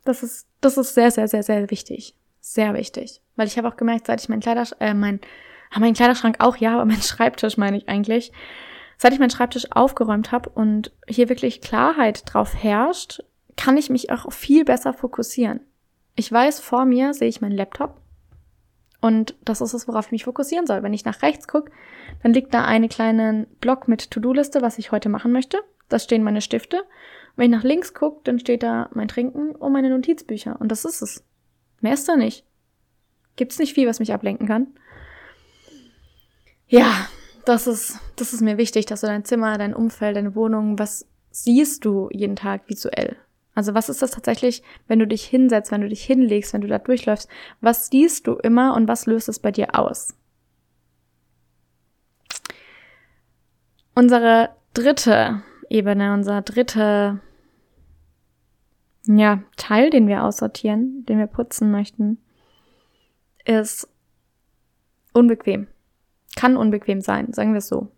Das 0.04 0.22
ist, 0.22 0.48
das 0.60 0.76
ist 0.76 0.94
sehr, 0.94 1.10
sehr, 1.10 1.28
sehr, 1.28 1.42
sehr 1.42 1.70
wichtig. 1.70 2.16
Sehr 2.40 2.74
wichtig. 2.74 3.22
Weil 3.36 3.46
ich 3.46 3.56
habe 3.56 3.68
auch 3.68 3.76
gemerkt, 3.76 4.06
seit 4.06 4.20
ich 4.20 4.28
meinen 4.28 4.40
Kleiderschrank, 4.40 4.80
äh, 4.80 4.94
mein, 4.94 5.20
ah, 5.70 5.78
mein 5.78 5.94
Kleiderschrank 5.94 6.36
auch, 6.40 6.56
ja, 6.56 6.74
aber 6.74 6.84
mein 6.86 7.02
Schreibtisch 7.02 7.56
meine 7.56 7.76
ich 7.76 7.88
eigentlich, 7.88 8.32
seit 8.98 9.12
ich 9.12 9.18
meinen 9.18 9.30
Schreibtisch 9.30 9.70
aufgeräumt 9.72 10.32
habe 10.32 10.50
und 10.50 10.92
hier 11.08 11.28
wirklich 11.28 11.60
Klarheit 11.60 12.22
drauf 12.26 12.54
herrscht, 12.54 13.22
kann 13.56 13.76
ich 13.76 13.90
mich 13.90 14.10
auch 14.10 14.32
viel 14.32 14.64
besser 14.64 14.92
fokussieren. 14.92 15.60
Ich 16.14 16.30
weiß, 16.30 16.60
vor 16.60 16.84
mir 16.84 17.14
sehe 17.14 17.28
ich 17.28 17.40
meinen 17.40 17.56
Laptop 17.56 18.00
und 19.00 19.34
das 19.44 19.60
ist 19.60 19.72
es, 19.72 19.88
worauf 19.88 20.06
ich 20.06 20.12
mich 20.12 20.24
fokussieren 20.24 20.66
soll. 20.66 20.82
Wenn 20.82 20.94
ich 20.94 21.04
nach 21.04 21.22
rechts 21.22 21.48
gucke, 21.48 21.72
dann 22.22 22.32
liegt 22.32 22.52
da 22.54 22.64
eine 22.64 22.88
kleine 22.88 23.46
Block 23.60 23.88
mit 23.88 24.10
To-Do-Liste, 24.10 24.62
was 24.62 24.78
ich 24.78 24.92
heute 24.92 25.08
machen 25.08 25.32
möchte. 25.32 25.58
Da 25.88 25.98
stehen 25.98 26.22
meine 26.22 26.40
Stifte 26.40 26.84
wenn 27.36 27.46
ich 27.46 27.58
nach 27.58 27.64
links 27.64 27.94
gucke, 27.94 28.20
dann 28.24 28.38
steht 28.38 28.62
da 28.62 28.90
mein 28.92 29.08
Trinken 29.08 29.54
und 29.54 29.72
meine 29.72 29.90
Notizbücher. 29.90 30.60
Und 30.60 30.68
das 30.68 30.84
ist 30.84 31.02
es. 31.02 31.24
Mehr 31.80 31.94
ist 31.94 32.08
da 32.08 32.16
nicht. 32.16 32.44
Gibt's 33.36 33.58
nicht 33.58 33.74
viel, 33.74 33.88
was 33.88 34.00
mich 34.00 34.12
ablenken 34.12 34.46
kann. 34.46 34.68
Ja, 36.66 37.08
das 37.44 37.66
ist, 37.66 37.98
das 38.16 38.32
ist 38.32 38.42
mir 38.42 38.58
wichtig, 38.58 38.86
dass 38.86 39.00
du 39.00 39.06
dein 39.06 39.24
Zimmer, 39.24 39.58
dein 39.58 39.74
Umfeld, 39.74 40.16
deine 40.16 40.34
Wohnung, 40.34 40.78
was 40.78 41.06
siehst 41.30 41.84
du 41.84 42.08
jeden 42.12 42.36
Tag 42.36 42.68
visuell? 42.68 43.16
Also 43.54 43.74
was 43.74 43.88
ist 43.88 44.00
das 44.00 44.12
tatsächlich, 44.12 44.62
wenn 44.88 44.98
du 44.98 45.06
dich 45.06 45.24
hinsetzt, 45.24 45.70
wenn 45.72 45.82
du 45.82 45.88
dich 45.88 46.04
hinlegst, 46.04 46.54
wenn 46.54 46.62
du 46.62 46.68
da 46.68 46.78
durchläufst? 46.78 47.28
Was 47.60 47.88
siehst 47.88 48.26
du 48.26 48.34
immer 48.34 48.74
und 48.74 48.88
was 48.88 49.06
löst 49.06 49.28
es 49.28 49.38
bei 49.38 49.52
dir 49.52 49.78
aus? 49.78 50.14
Unsere 53.94 54.50
dritte 54.72 55.42
Ebene, 55.68 56.14
unser 56.14 56.40
dritter 56.40 57.20
ja, 59.06 59.42
Teil, 59.56 59.90
den 59.90 60.06
wir 60.06 60.24
aussortieren, 60.24 61.04
den 61.06 61.18
wir 61.18 61.26
putzen 61.26 61.70
möchten, 61.70 62.18
ist 63.44 63.88
unbequem. 65.12 65.66
Kann 66.36 66.56
unbequem 66.56 67.00
sein, 67.00 67.32
sagen 67.32 67.52
wir 67.52 67.58
es 67.58 67.68
so. 67.68 67.88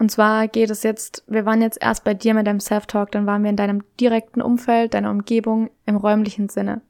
Und 0.00 0.10
zwar 0.10 0.48
geht 0.48 0.70
es 0.70 0.82
jetzt, 0.82 1.24
wir 1.26 1.44
waren 1.44 1.60
jetzt 1.60 1.76
erst 1.78 2.04
bei 2.04 2.14
dir 2.14 2.32
mit 2.32 2.46
deinem 2.46 2.58
Self-Talk, 2.58 3.12
dann 3.12 3.26
waren 3.26 3.42
wir 3.42 3.50
in 3.50 3.56
deinem 3.56 3.84
direkten 4.00 4.40
Umfeld, 4.40 4.94
deiner 4.94 5.10
Umgebung 5.10 5.68
im 5.84 5.96
räumlichen 5.96 6.48
Sinne. 6.48 6.80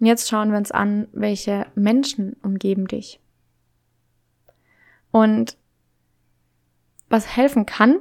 Und 0.00 0.06
jetzt 0.06 0.28
schauen 0.28 0.50
wir 0.50 0.58
uns 0.58 0.72
an, 0.72 1.06
welche 1.12 1.66
Menschen 1.76 2.34
umgeben 2.42 2.88
dich. 2.88 3.20
Und 5.12 5.56
was 7.08 7.36
helfen 7.36 7.64
kann, 7.64 8.00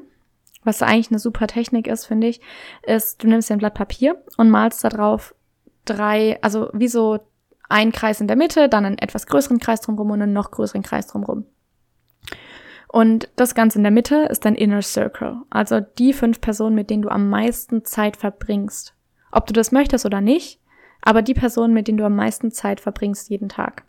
was 0.63 0.81
eigentlich 0.81 1.11
eine 1.11 1.19
super 1.19 1.45
Technik 1.45 1.85
ist, 1.85 2.05
finde 2.05 2.25
ich, 2.25 2.41
ist, 2.81 3.21
du 3.21 3.27
nimmst 3.27 3.51
dir 3.51 3.53
ein 3.53 3.59
Blatt 3.59 3.75
Papier 3.75 4.23
und 4.37 4.49
malst 4.49 4.83
da 4.83 4.89
drauf 4.89 5.35
drei, 5.85 6.41
also 6.41 6.71
wie 6.73 6.87
so 6.87 7.19
ein 7.69 7.91
Kreis 7.91 8.19
in 8.19 8.27
der 8.27 8.37
Mitte, 8.37 8.69
dann 8.69 8.85
einen 8.85 8.97
etwas 8.97 9.27
größeren 9.27 9.59
Kreis 9.59 9.81
drumherum 9.81 10.09
und 10.09 10.23
einen 10.23 10.33
noch 10.33 10.49
größeren 10.49 10.81
Kreis 10.81 11.05
drumherum. 11.05 11.45
Und 12.91 13.29
das 13.37 13.55
Ganze 13.55 13.77
in 13.77 13.83
der 13.83 13.91
Mitte 13.91 14.27
ist 14.29 14.43
dein 14.43 14.53
Inner 14.53 14.81
Circle, 14.81 15.37
also 15.49 15.79
die 15.79 16.11
fünf 16.11 16.41
Personen, 16.41 16.75
mit 16.75 16.89
denen 16.89 17.03
du 17.03 17.07
am 17.07 17.29
meisten 17.29 17.85
Zeit 17.85 18.17
verbringst. 18.17 18.93
Ob 19.31 19.47
du 19.47 19.53
das 19.53 19.71
möchtest 19.71 20.05
oder 20.05 20.19
nicht, 20.19 20.59
aber 21.01 21.21
die 21.21 21.33
Personen, 21.33 21.73
mit 21.73 21.87
denen 21.87 21.99
du 21.99 22.03
am 22.03 22.17
meisten 22.17 22.51
Zeit 22.51 22.81
verbringst 22.81 23.29
jeden 23.29 23.47
Tag. 23.47 23.83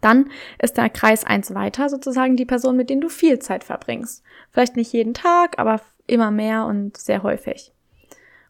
Dann 0.00 0.30
ist 0.60 0.78
der 0.78 0.90
Kreis 0.90 1.22
eins 1.22 1.54
weiter 1.54 1.88
sozusagen 1.88 2.34
die 2.34 2.44
Person, 2.44 2.76
mit 2.76 2.90
denen 2.90 3.02
du 3.02 3.08
viel 3.08 3.38
Zeit 3.38 3.62
verbringst. 3.62 4.24
Vielleicht 4.50 4.74
nicht 4.74 4.92
jeden 4.92 5.14
Tag, 5.14 5.60
aber 5.60 5.80
immer 6.08 6.32
mehr 6.32 6.66
und 6.66 6.96
sehr 6.96 7.22
häufig. 7.22 7.72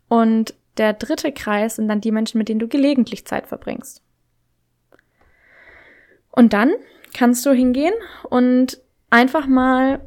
Und 0.09 0.55
der 0.79 0.95
dritte 0.95 1.31
Kreis 1.31 1.77
sind 1.77 1.88
dann 1.88 2.01
die 2.01 2.11
Menschen, 2.11 2.38
mit 2.38 2.49
denen 2.49 2.61
du 2.61 2.69
gelegentlich 2.69 3.27
Zeit 3.27 3.47
verbringst. 3.47 4.03
Und 6.31 6.55
dann 6.55 6.73
kannst 7.12 7.45
du 7.45 7.53
hingehen 7.53 7.93
und 8.31 8.81
einfach 9.12 9.46
mal 9.46 10.01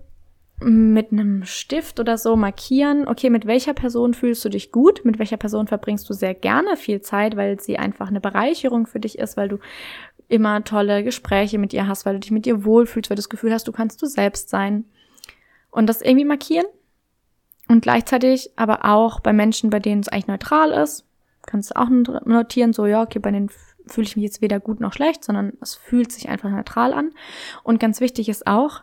mit 0.59 1.11
einem 1.11 1.43
Stift 1.43 1.99
oder 1.99 2.17
so 2.17 2.35
markieren, 2.35 3.07
okay, 3.07 3.29
mit 3.29 3.45
welcher 3.45 3.73
Person 3.73 4.13
fühlst 4.13 4.43
du 4.45 4.49
dich 4.49 4.71
gut, 4.71 5.03
mit 5.03 5.19
welcher 5.19 5.37
Person 5.37 5.67
verbringst 5.67 6.09
du 6.09 6.13
sehr 6.13 6.33
gerne 6.33 6.77
viel 6.77 7.01
Zeit, 7.01 7.35
weil 7.35 7.59
sie 7.59 7.77
einfach 7.77 8.07
eine 8.07 8.21
Bereicherung 8.21 8.87
für 8.87 8.99
dich 8.99 9.19
ist, 9.19 9.37
weil 9.37 9.49
du 9.49 9.59
immer 10.27 10.63
tolle 10.63 11.03
Gespräche 11.03 11.59
mit 11.59 11.73
ihr 11.73 11.87
hast, 11.87 12.05
weil 12.05 12.15
du 12.15 12.19
dich 12.21 12.31
mit 12.31 12.47
ihr 12.47 12.63
wohlfühlst, 12.63 13.09
weil 13.09 13.15
du 13.15 13.19
das 13.19 13.29
Gefühl 13.29 13.53
hast, 13.53 13.67
du 13.67 13.71
kannst 13.71 14.01
du 14.01 14.07
selbst 14.07 14.49
sein. 14.49 14.85
Und 15.69 15.87
das 15.87 16.01
irgendwie 16.01 16.25
markieren. 16.25 16.65
Und 17.67 17.81
gleichzeitig 17.81 18.51
aber 18.55 18.85
auch 18.85 19.19
bei 19.19 19.33
Menschen, 19.33 19.69
bei 19.69 19.79
denen 19.79 20.01
es 20.01 20.07
eigentlich 20.07 20.27
neutral 20.27 20.71
ist, 20.71 21.05
kannst 21.45 21.71
du 21.71 21.75
auch 21.75 21.89
notieren, 21.89 22.73
so, 22.73 22.85
ja, 22.85 23.03
okay, 23.03 23.19
bei 23.19 23.31
denen 23.31 23.49
fühle 23.87 24.07
ich 24.07 24.15
mich 24.15 24.23
jetzt 24.23 24.41
weder 24.41 24.59
gut 24.59 24.79
noch 24.79 24.93
schlecht, 24.93 25.23
sondern 25.23 25.53
es 25.61 25.75
fühlt 25.75 26.11
sich 26.11 26.29
einfach 26.29 26.49
neutral 26.49 26.93
an. 26.93 27.11
Und 27.63 27.79
ganz 27.79 27.99
wichtig 27.99 28.29
ist 28.29 28.47
auch, 28.47 28.81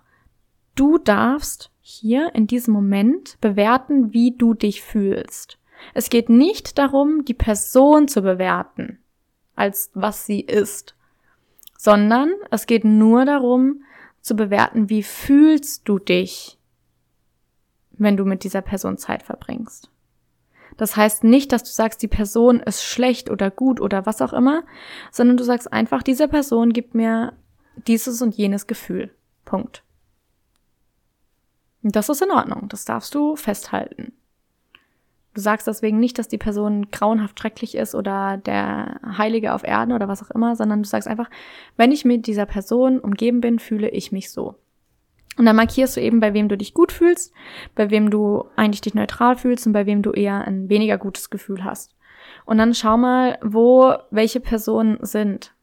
du 0.74 0.98
darfst 0.98 1.70
hier 1.80 2.34
in 2.34 2.46
diesem 2.46 2.72
Moment 2.72 3.38
bewerten, 3.40 4.12
wie 4.12 4.36
du 4.36 4.54
dich 4.54 4.82
fühlst. 4.82 5.58
Es 5.94 6.10
geht 6.10 6.28
nicht 6.28 6.78
darum, 6.78 7.24
die 7.24 7.34
Person 7.34 8.08
zu 8.08 8.22
bewerten, 8.22 8.98
als 9.56 9.90
was 9.94 10.26
sie 10.26 10.40
ist, 10.40 10.94
sondern 11.76 12.32
es 12.50 12.66
geht 12.66 12.84
nur 12.84 13.24
darum, 13.24 13.82
zu 14.20 14.36
bewerten, 14.36 14.88
wie 14.88 15.02
fühlst 15.02 15.88
du 15.88 15.98
dich, 15.98 16.58
wenn 17.90 18.16
du 18.16 18.24
mit 18.24 18.44
dieser 18.44 18.62
Person 18.62 18.96
Zeit 18.96 19.24
verbringst. 19.24 19.90
Das 20.76 20.96
heißt 20.96 21.24
nicht, 21.24 21.52
dass 21.52 21.64
du 21.64 21.70
sagst, 21.70 22.02
die 22.02 22.08
Person 22.08 22.60
ist 22.60 22.82
schlecht 22.82 23.30
oder 23.30 23.50
gut 23.50 23.80
oder 23.80 24.06
was 24.06 24.22
auch 24.22 24.32
immer, 24.32 24.62
sondern 25.10 25.36
du 25.36 25.44
sagst 25.44 25.72
einfach, 25.72 26.02
diese 26.02 26.28
Person 26.28 26.72
gibt 26.72 26.94
mir 26.94 27.34
dieses 27.86 28.22
und 28.22 28.34
jenes 28.34 28.66
Gefühl. 28.66 29.10
Punkt. 29.44 29.82
Das 31.82 32.08
ist 32.08 32.22
in 32.22 32.30
Ordnung. 32.30 32.68
Das 32.68 32.84
darfst 32.84 33.14
du 33.14 33.36
festhalten. 33.36 34.12
Du 35.34 35.40
sagst 35.40 35.66
deswegen 35.66 35.98
nicht, 35.98 36.18
dass 36.18 36.28
die 36.28 36.38
Person 36.38 36.90
grauenhaft 36.90 37.40
schrecklich 37.40 37.74
ist 37.74 37.94
oder 37.94 38.36
der 38.36 39.00
Heilige 39.16 39.54
auf 39.54 39.64
Erden 39.64 39.92
oder 39.92 40.06
was 40.06 40.22
auch 40.22 40.30
immer, 40.30 40.56
sondern 40.56 40.82
du 40.82 40.88
sagst 40.88 41.08
einfach, 41.08 41.30
wenn 41.76 41.90
ich 41.90 42.04
mit 42.04 42.26
dieser 42.26 42.44
Person 42.44 42.98
umgeben 42.98 43.40
bin, 43.40 43.58
fühle 43.58 43.88
ich 43.88 44.12
mich 44.12 44.30
so. 44.30 44.56
Und 45.38 45.46
dann 45.46 45.56
markierst 45.56 45.96
du 45.96 46.02
eben, 46.02 46.20
bei 46.20 46.34
wem 46.34 46.48
du 46.48 46.58
dich 46.58 46.74
gut 46.74 46.92
fühlst, 46.92 47.32
bei 47.74 47.90
wem 47.90 48.10
du 48.10 48.44
eigentlich 48.56 48.82
dich 48.82 48.92
neutral 48.92 49.36
fühlst 49.36 49.66
und 49.66 49.72
bei 49.72 49.86
wem 49.86 50.02
du 50.02 50.12
eher 50.12 50.46
ein 50.46 50.68
weniger 50.68 50.98
gutes 50.98 51.30
Gefühl 51.30 51.64
hast. 51.64 51.94
Und 52.44 52.58
dann 52.58 52.74
schau 52.74 52.98
mal, 52.98 53.38
wo 53.42 53.94
welche 54.10 54.40
Personen 54.40 54.98
sind. 55.00 55.54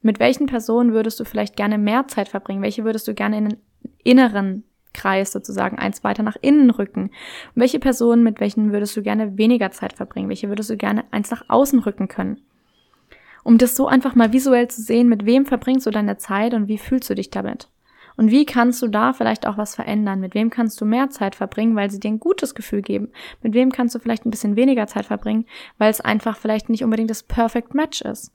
Mit 0.00 0.18
welchen 0.18 0.46
Personen 0.46 0.92
würdest 0.92 1.20
du 1.20 1.24
vielleicht 1.24 1.54
gerne 1.54 1.78
mehr 1.78 2.08
Zeit 2.08 2.28
verbringen? 2.28 2.62
Welche 2.62 2.84
würdest 2.84 3.06
du 3.06 3.14
gerne 3.14 3.38
in 3.38 3.48
den 3.50 3.58
inneren 4.02 4.64
Kreis 4.92 5.32
sozusagen 5.32 5.78
eins 5.78 6.04
weiter 6.04 6.22
nach 6.22 6.36
innen 6.40 6.70
rücken? 6.70 7.04
Und 7.04 7.10
welche 7.54 7.78
Personen, 7.78 8.22
mit 8.22 8.40
welchen 8.40 8.72
würdest 8.72 8.96
du 8.96 9.02
gerne 9.02 9.38
weniger 9.38 9.70
Zeit 9.70 9.92
verbringen? 9.92 10.28
Welche 10.28 10.48
würdest 10.48 10.70
du 10.70 10.76
gerne 10.76 11.04
eins 11.10 11.30
nach 11.30 11.44
außen 11.48 11.80
rücken 11.80 12.08
können? 12.08 12.40
Um 13.44 13.58
das 13.58 13.74
so 13.74 13.88
einfach 13.88 14.14
mal 14.14 14.32
visuell 14.32 14.68
zu 14.68 14.82
sehen, 14.82 15.08
mit 15.08 15.26
wem 15.26 15.46
verbringst 15.46 15.86
du 15.86 15.90
deine 15.90 16.16
Zeit 16.16 16.54
und 16.54 16.68
wie 16.68 16.78
fühlst 16.78 17.10
du 17.10 17.14
dich 17.14 17.30
damit? 17.30 17.68
Und 18.16 18.30
wie 18.30 18.44
kannst 18.44 18.82
du 18.82 18.88
da 18.88 19.12
vielleicht 19.12 19.46
auch 19.46 19.56
was 19.56 19.74
verändern? 19.74 20.20
Mit 20.20 20.34
wem 20.34 20.50
kannst 20.50 20.80
du 20.80 20.84
mehr 20.84 21.10
Zeit 21.10 21.34
verbringen, 21.34 21.74
weil 21.76 21.90
sie 21.90 21.98
dir 21.98 22.08
ein 22.08 22.20
gutes 22.20 22.54
Gefühl 22.54 22.82
geben? 22.82 23.08
Mit 23.42 23.54
wem 23.54 23.72
kannst 23.72 23.94
du 23.94 23.98
vielleicht 23.98 24.26
ein 24.26 24.30
bisschen 24.30 24.56
weniger 24.56 24.86
Zeit 24.86 25.06
verbringen, 25.06 25.46
weil 25.78 25.90
es 25.90 26.00
einfach 26.00 26.36
vielleicht 26.36 26.68
nicht 26.68 26.84
unbedingt 26.84 27.10
das 27.10 27.22
Perfect 27.22 27.74
Match 27.74 28.02
ist? 28.02 28.32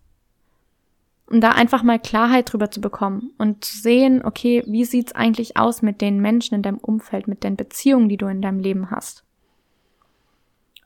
Und 1.29 1.41
da 1.41 1.51
einfach 1.51 1.83
mal 1.83 1.99
Klarheit 1.99 2.51
drüber 2.51 2.71
zu 2.71 2.79
bekommen 2.79 3.31
und 3.37 3.63
zu 3.63 3.77
sehen, 3.79 4.23
okay, 4.23 4.63
wie 4.65 4.85
sieht's 4.85 5.13
eigentlich 5.13 5.57
aus 5.57 5.81
mit 5.81 5.99
den 5.99 6.21
Menschen 6.21 6.55
in 6.55 6.61
deinem 6.61 6.77
Umfeld, 6.77 7.27
mit 7.27 7.43
den 7.43 7.57
Beziehungen, 7.57 8.07
die 8.07 8.17
du 8.17 8.27
in 8.27 8.41
deinem 8.41 8.59
Leben 8.59 8.91
hast? 8.91 9.25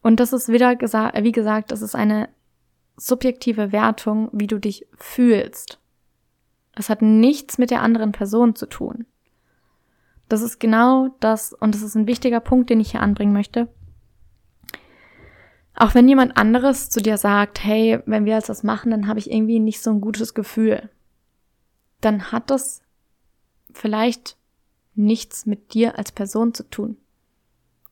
Und 0.01 0.19
das 0.19 0.33
ist 0.33 0.49
wieder 0.49 0.75
gesagt, 0.75 1.15
wie 1.23 1.31
gesagt, 1.31 1.71
das 1.71 1.83
ist 1.83 1.93
eine 1.93 2.27
subjektive 2.97 3.71
Wertung, 3.71 4.29
wie 4.31 4.47
du 4.47 4.59
dich 4.59 4.87
fühlst. 4.97 5.79
Es 6.75 6.89
hat 6.89 7.01
nichts 7.01 7.57
mit 7.57 7.69
der 7.69 7.81
anderen 7.81 8.11
Person 8.11 8.55
zu 8.55 8.65
tun. 8.65 9.05
Das 10.27 10.41
ist 10.41 10.59
genau 10.59 11.09
das, 11.19 11.53
und 11.53 11.75
das 11.75 11.81
ist 11.81 11.95
ein 11.95 12.07
wichtiger 12.07 12.39
Punkt, 12.39 12.69
den 12.69 12.79
ich 12.79 12.91
hier 12.91 13.01
anbringen 13.01 13.33
möchte. 13.33 13.67
Auch 15.75 15.95
wenn 15.95 16.07
jemand 16.07 16.37
anderes 16.37 16.89
zu 16.89 17.01
dir 17.01 17.17
sagt, 17.17 17.63
hey, 17.63 17.99
wenn 18.05 18.25
wir 18.25 18.35
jetzt 18.35 18.49
das 18.49 18.63
machen, 18.63 18.91
dann 18.91 19.07
habe 19.07 19.19
ich 19.19 19.31
irgendwie 19.31 19.59
nicht 19.59 19.81
so 19.81 19.89
ein 19.89 20.01
gutes 20.01 20.33
Gefühl, 20.33 20.89
dann 22.01 22.31
hat 22.31 22.49
das 22.49 22.81
vielleicht 23.73 24.37
nichts 24.95 25.45
mit 25.45 25.73
dir 25.73 25.97
als 25.97 26.11
Person 26.11 26.53
zu 26.53 26.69
tun. 26.69 26.97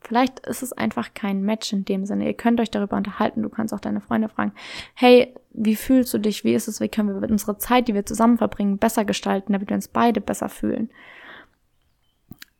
Vielleicht 0.02 0.39
ist 0.48 0.63
es 0.63 0.74
einfach 0.74 1.13
kein 1.13 1.42
Match 1.42 1.74
in 1.74 1.86
dem 1.86 2.06
Sinne. 2.06 2.26
Ihr 2.26 2.34
könnt 2.34 2.60
euch 2.60 2.72
darüber 2.72 2.98
unterhalten. 2.98 3.44
Du 3.44 3.50
kannst 3.50 3.74
auch 3.74 3.80
deine 3.80 4.02
Freunde 4.02 4.30
fragen, 4.30 4.54
hey, 4.94 5.34
wie 5.52 5.76
fühlst 5.76 6.13
du 6.13 6.18
dich? 6.20 6.44
Wie 6.44 6.54
ist 6.54 6.68
es? 6.68 6.80
Wie 6.80 6.88
können 6.88 7.22
wir 7.22 7.30
unsere 7.30 7.58
Zeit, 7.58 7.88
die 7.88 7.94
wir 7.94 8.06
zusammen 8.06 8.38
verbringen, 8.38 8.78
besser 8.78 9.04
gestalten, 9.04 9.54
damit 9.54 9.70
wir 9.70 9.76
uns 9.76 9.89
beide 9.89 10.22
besser 10.22 10.50
fühlen? 10.50 10.89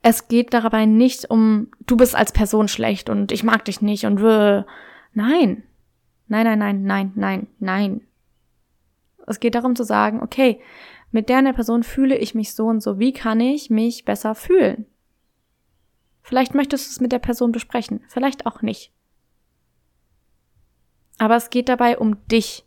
Es 0.02 0.28
geht 0.28 0.54
dabei 0.54 0.86
nicht 0.86 1.30
um, 1.30 1.70
du 1.86 1.98
bist 1.98 2.16
als 2.16 2.32
Person 2.32 2.68
schlecht 2.68 3.10
und 3.10 3.32
ich 3.32 3.44
mag 3.44 3.66
dich 3.66 3.82
nicht 3.82 4.06
und 4.06 4.22
wir. 4.22 4.66
Nein. 5.14 5.64
Nein, 6.28 6.46
nein, 6.46 6.60
nein, 6.60 6.84
nein, 6.84 7.12
nein, 7.16 7.48
nein. 7.60 8.02
Es 9.28 9.40
geht 9.40 9.56
darum 9.56 9.76
zu 9.76 9.84
sagen, 9.84 10.22
okay, 10.22 10.62
mit 11.12 11.30
der 11.30 11.38
einer 11.38 11.54
Person 11.54 11.84
fühle 11.84 12.18
ich 12.18 12.36
mich 12.36 12.54
so 12.54 12.68
und 12.68 12.82
so. 12.82 13.00
Wie 13.00 13.14
kann 13.14 13.40
ich 13.40 13.70
mich 13.70 14.06
besser 14.06 14.36
fühlen? 14.36 14.86
Vielleicht 16.22 16.54
möchtest 16.54 16.88
du 16.88 16.92
es 16.92 17.02
mit 17.02 17.12
der 17.12 17.20
Person 17.20 17.52
besprechen, 17.52 18.02
vielleicht 18.08 18.46
auch 18.46 18.62
nicht. 18.62 18.92
Aber 21.18 21.36
es 21.36 21.50
geht 21.50 21.70
dabei 21.70 21.98
um 21.98 22.26
dich. 22.28 22.66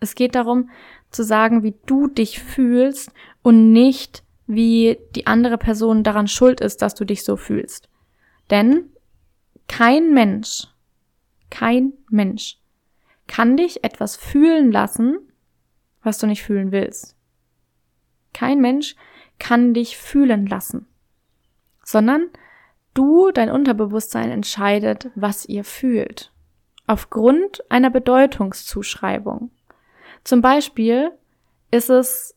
Es 0.00 0.14
geht 0.14 0.36
darum 0.36 0.70
zu 1.10 1.24
sagen, 1.24 1.62
wie 1.62 1.74
du 1.86 2.06
dich 2.06 2.38
fühlst 2.38 3.10
und 3.42 3.72
nicht, 3.72 4.22
wie 4.46 4.98
die 5.14 5.26
andere 5.26 5.58
Person 5.58 6.04
daran 6.04 6.28
schuld 6.28 6.60
ist, 6.60 6.80
dass 6.80 6.94
du 6.94 7.04
dich 7.04 7.24
so 7.24 7.36
fühlst. 7.36 7.88
Denn 8.50 8.90
kein 9.66 10.14
Mensch, 10.14 10.68
kein 11.50 11.92
Mensch 12.10 12.58
kann 13.26 13.56
dich 13.56 13.84
etwas 13.84 14.16
fühlen 14.16 14.72
lassen, 14.72 15.18
was 16.02 16.18
du 16.18 16.26
nicht 16.26 16.42
fühlen 16.42 16.72
willst. 16.72 17.16
Kein 18.32 18.60
Mensch 18.60 18.94
kann 19.38 19.74
dich 19.74 19.96
fühlen 19.96 20.46
lassen 20.46 20.86
sondern 21.88 22.28
du, 22.92 23.30
dein 23.30 23.50
Unterbewusstsein 23.50 24.30
entscheidet, 24.30 25.10
was 25.14 25.46
ihr 25.46 25.64
fühlt. 25.64 26.30
Aufgrund 26.86 27.64
einer 27.70 27.88
Bedeutungszuschreibung. 27.88 29.50
Zum 30.22 30.42
Beispiel 30.42 31.12
ist 31.70 31.88
es, 31.88 32.36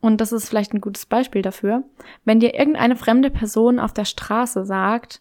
und 0.00 0.20
das 0.20 0.30
ist 0.30 0.48
vielleicht 0.48 0.74
ein 0.74 0.80
gutes 0.80 1.06
Beispiel 1.06 1.42
dafür, 1.42 1.82
wenn 2.24 2.38
dir 2.38 2.54
irgendeine 2.54 2.94
fremde 2.94 3.30
Person 3.30 3.80
auf 3.80 3.92
der 3.92 4.04
Straße 4.04 4.64
sagt, 4.64 5.20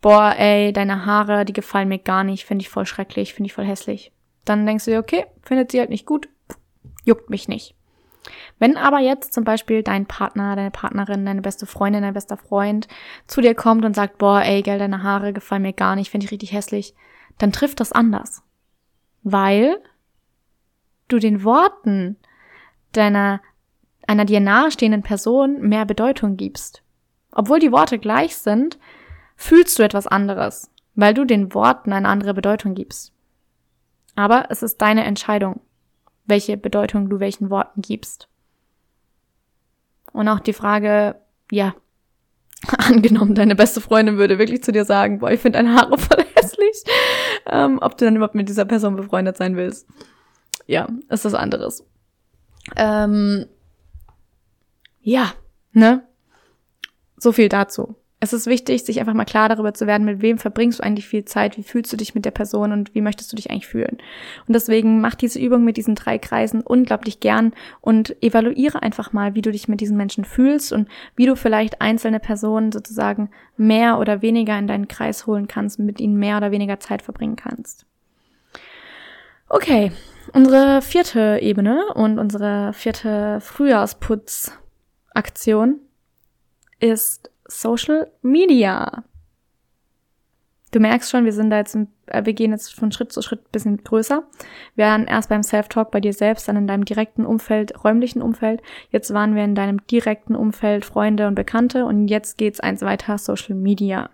boah, 0.00 0.34
ey, 0.36 0.72
deine 0.72 1.06
Haare, 1.06 1.44
die 1.44 1.52
gefallen 1.52 1.88
mir 1.88 1.98
gar 1.98 2.24
nicht, 2.24 2.44
finde 2.44 2.62
ich 2.62 2.68
voll 2.68 2.86
schrecklich, 2.86 3.34
finde 3.34 3.48
ich 3.48 3.54
voll 3.54 3.64
hässlich. 3.64 4.12
Dann 4.44 4.66
denkst 4.66 4.86
du 4.86 4.92
dir, 4.92 4.98
okay, 4.98 5.26
findet 5.42 5.70
sie 5.70 5.80
halt 5.80 5.90
nicht 5.90 6.06
gut, 6.06 6.28
juckt 7.04 7.30
mich 7.30 7.48
nicht. 7.48 7.74
Wenn 8.58 8.76
aber 8.76 8.98
jetzt 8.98 9.32
zum 9.32 9.44
Beispiel 9.44 9.82
dein 9.82 10.06
Partner, 10.06 10.54
deine 10.54 10.70
Partnerin, 10.70 11.24
deine 11.24 11.40
beste 11.40 11.66
Freundin, 11.66 12.02
dein 12.02 12.14
bester 12.14 12.36
Freund 12.36 12.88
zu 13.26 13.40
dir 13.40 13.54
kommt 13.54 13.84
und 13.84 13.94
sagt, 13.94 14.18
boah, 14.18 14.42
ey, 14.42 14.62
gell, 14.62 14.78
deine 14.78 15.02
Haare 15.02 15.32
gefallen 15.32 15.62
mir 15.62 15.72
gar 15.72 15.96
nicht, 15.96 16.10
finde 16.10 16.26
ich 16.26 16.30
richtig 16.30 16.52
hässlich, 16.52 16.94
dann 17.38 17.52
trifft 17.52 17.80
das 17.80 17.92
anders. 17.92 18.42
Weil 19.22 19.78
du 21.08 21.18
den 21.18 21.44
Worten 21.44 22.16
deiner, 22.92 23.40
einer 24.06 24.24
dir 24.24 24.40
nahestehenden 24.40 25.02
Person 25.02 25.60
mehr 25.60 25.86
Bedeutung 25.86 26.36
gibst. 26.36 26.82
Obwohl 27.32 27.58
die 27.60 27.72
Worte 27.72 27.98
gleich 27.98 28.36
sind, 28.36 28.78
fühlst 29.40 29.78
du 29.78 29.82
etwas 29.82 30.06
anderes, 30.06 30.70
weil 30.94 31.14
du 31.14 31.24
den 31.24 31.54
Worten 31.54 31.92
eine 31.92 32.08
andere 32.08 32.34
Bedeutung 32.34 32.74
gibst. 32.74 33.12
Aber 34.14 34.46
es 34.50 34.62
ist 34.62 34.82
deine 34.82 35.04
Entscheidung, 35.04 35.60
welche 36.26 36.58
Bedeutung 36.58 37.08
du 37.08 37.20
welchen 37.20 37.48
Worten 37.48 37.80
gibst. 37.80 38.28
Und 40.12 40.28
auch 40.28 40.40
die 40.40 40.52
Frage, 40.52 41.16
ja, 41.50 41.74
angenommen, 42.76 43.34
deine 43.34 43.56
beste 43.56 43.80
Freundin 43.80 44.18
würde 44.18 44.38
wirklich 44.38 44.62
zu 44.62 44.72
dir 44.72 44.84
sagen, 44.84 45.20
boah, 45.20 45.30
ich 45.30 45.40
finde 45.40 45.58
deine 45.58 45.74
Haare 45.74 45.96
voll 45.96 46.24
hässlich, 46.34 46.84
ähm, 47.46 47.78
ob 47.80 47.96
du 47.96 48.04
dann 48.04 48.16
überhaupt 48.16 48.34
mit 48.34 48.48
dieser 48.48 48.66
Person 48.66 48.96
befreundet 48.96 49.38
sein 49.38 49.56
willst. 49.56 49.88
Ja, 50.66 50.86
ist 51.08 51.24
das 51.24 51.34
anderes. 51.34 51.86
Ähm, 52.76 53.46
ja, 55.00 55.32
ne? 55.72 56.06
So 57.16 57.32
viel 57.32 57.48
dazu. 57.48 57.96
Es 58.22 58.34
ist 58.34 58.46
wichtig, 58.46 58.84
sich 58.84 59.00
einfach 59.00 59.14
mal 59.14 59.24
klar 59.24 59.48
darüber 59.48 59.72
zu 59.72 59.86
werden, 59.86 60.04
mit 60.04 60.20
wem 60.20 60.36
verbringst 60.36 60.78
du 60.78 60.82
eigentlich 60.82 61.08
viel 61.08 61.24
Zeit, 61.24 61.56
wie 61.56 61.62
fühlst 61.62 61.90
du 61.90 61.96
dich 61.96 62.14
mit 62.14 62.26
der 62.26 62.30
Person 62.30 62.70
und 62.70 62.94
wie 62.94 63.00
möchtest 63.00 63.32
du 63.32 63.36
dich 63.36 63.50
eigentlich 63.50 63.66
fühlen. 63.66 63.96
Und 64.46 64.52
deswegen 64.52 65.00
mach 65.00 65.14
diese 65.14 65.38
Übung 65.38 65.64
mit 65.64 65.78
diesen 65.78 65.94
drei 65.94 66.18
Kreisen 66.18 66.60
unglaublich 66.60 67.20
gern 67.20 67.54
und 67.80 68.22
evaluiere 68.22 68.82
einfach 68.82 69.14
mal, 69.14 69.34
wie 69.34 69.40
du 69.40 69.50
dich 69.50 69.68
mit 69.68 69.80
diesen 69.80 69.96
Menschen 69.96 70.26
fühlst 70.26 70.70
und 70.70 70.86
wie 71.16 71.24
du 71.24 71.34
vielleicht 71.34 71.80
einzelne 71.80 72.20
Personen 72.20 72.72
sozusagen 72.72 73.30
mehr 73.56 73.98
oder 73.98 74.20
weniger 74.20 74.58
in 74.58 74.66
deinen 74.66 74.88
Kreis 74.88 75.26
holen 75.26 75.48
kannst, 75.48 75.78
mit 75.78 75.98
ihnen 75.98 76.18
mehr 76.18 76.36
oder 76.36 76.50
weniger 76.50 76.78
Zeit 76.78 77.00
verbringen 77.00 77.36
kannst. 77.36 77.86
Okay, 79.48 79.92
unsere 80.34 80.82
vierte 80.82 81.38
Ebene 81.40 81.86
und 81.94 82.18
unsere 82.18 82.74
vierte 82.74 83.40
Frühjahrsputzaktion 83.40 85.80
ist 86.80 87.30
Social 87.50 88.10
Media. 88.22 89.04
Du 90.72 90.78
merkst 90.78 91.10
schon, 91.10 91.24
wir 91.24 91.32
sind 91.32 91.50
da 91.50 91.58
jetzt, 91.58 91.74
äh, 91.74 92.24
wir 92.24 92.32
gehen 92.32 92.52
jetzt 92.52 92.74
von 92.74 92.92
Schritt 92.92 93.12
zu 93.12 93.22
Schritt 93.22 93.40
ein 93.40 93.50
bisschen 93.50 93.82
größer. 93.82 94.22
Wir 94.76 94.86
waren 94.86 95.06
erst 95.06 95.28
beim 95.28 95.42
Self-Talk 95.42 95.90
bei 95.90 96.00
dir 96.00 96.12
selbst, 96.12 96.46
dann 96.46 96.56
in 96.56 96.68
deinem 96.68 96.84
direkten 96.84 97.26
Umfeld, 97.26 97.84
räumlichen 97.84 98.22
Umfeld. 98.22 98.62
Jetzt 98.90 99.12
waren 99.12 99.34
wir 99.34 99.42
in 99.42 99.56
deinem 99.56 99.84
direkten 99.88 100.36
Umfeld, 100.36 100.84
Freunde 100.84 101.26
und 101.26 101.34
Bekannte 101.34 101.86
und 101.86 102.06
jetzt 102.06 102.38
geht's 102.38 102.60
eins 102.60 102.82
weiter, 102.82 103.18
Social 103.18 103.56
Media. 103.56 104.10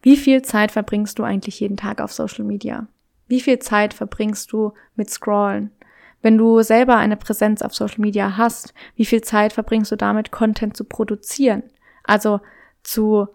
Wie 0.00 0.16
viel 0.16 0.42
Zeit 0.42 0.72
verbringst 0.72 1.18
du 1.18 1.24
eigentlich 1.24 1.60
jeden 1.60 1.76
Tag 1.76 2.00
auf 2.00 2.12
Social 2.12 2.44
Media? 2.44 2.86
Wie 3.26 3.40
viel 3.40 3.58
Zeit 3.58 3.92
verbringst 3.92 4.50
du 4.52 4.72
mit 4.96 5.10
Scrollen? 5.10 5.72
Wenn 6.20 6.36
du 6.36 6.62
selber 6.62 6.96
eine 6.96 7.16
Präsenz 7.16 7.62
auf 7.62 7.74
Social 7.74 8.00
Media 8.00 8.36
hast, 8.36 8.74
wie 8.96 9.04
viel 9.04 9.22
Zeit 9.22 9.52
verbringst 9.52 9.92
du 9.92 9.96
damit, 9.96 10.32
Content 10.32 10.76
zu 10.76 10.84
produzieren? 10.84 11.62
Also 12.04 12.40
zu 12.82 13.28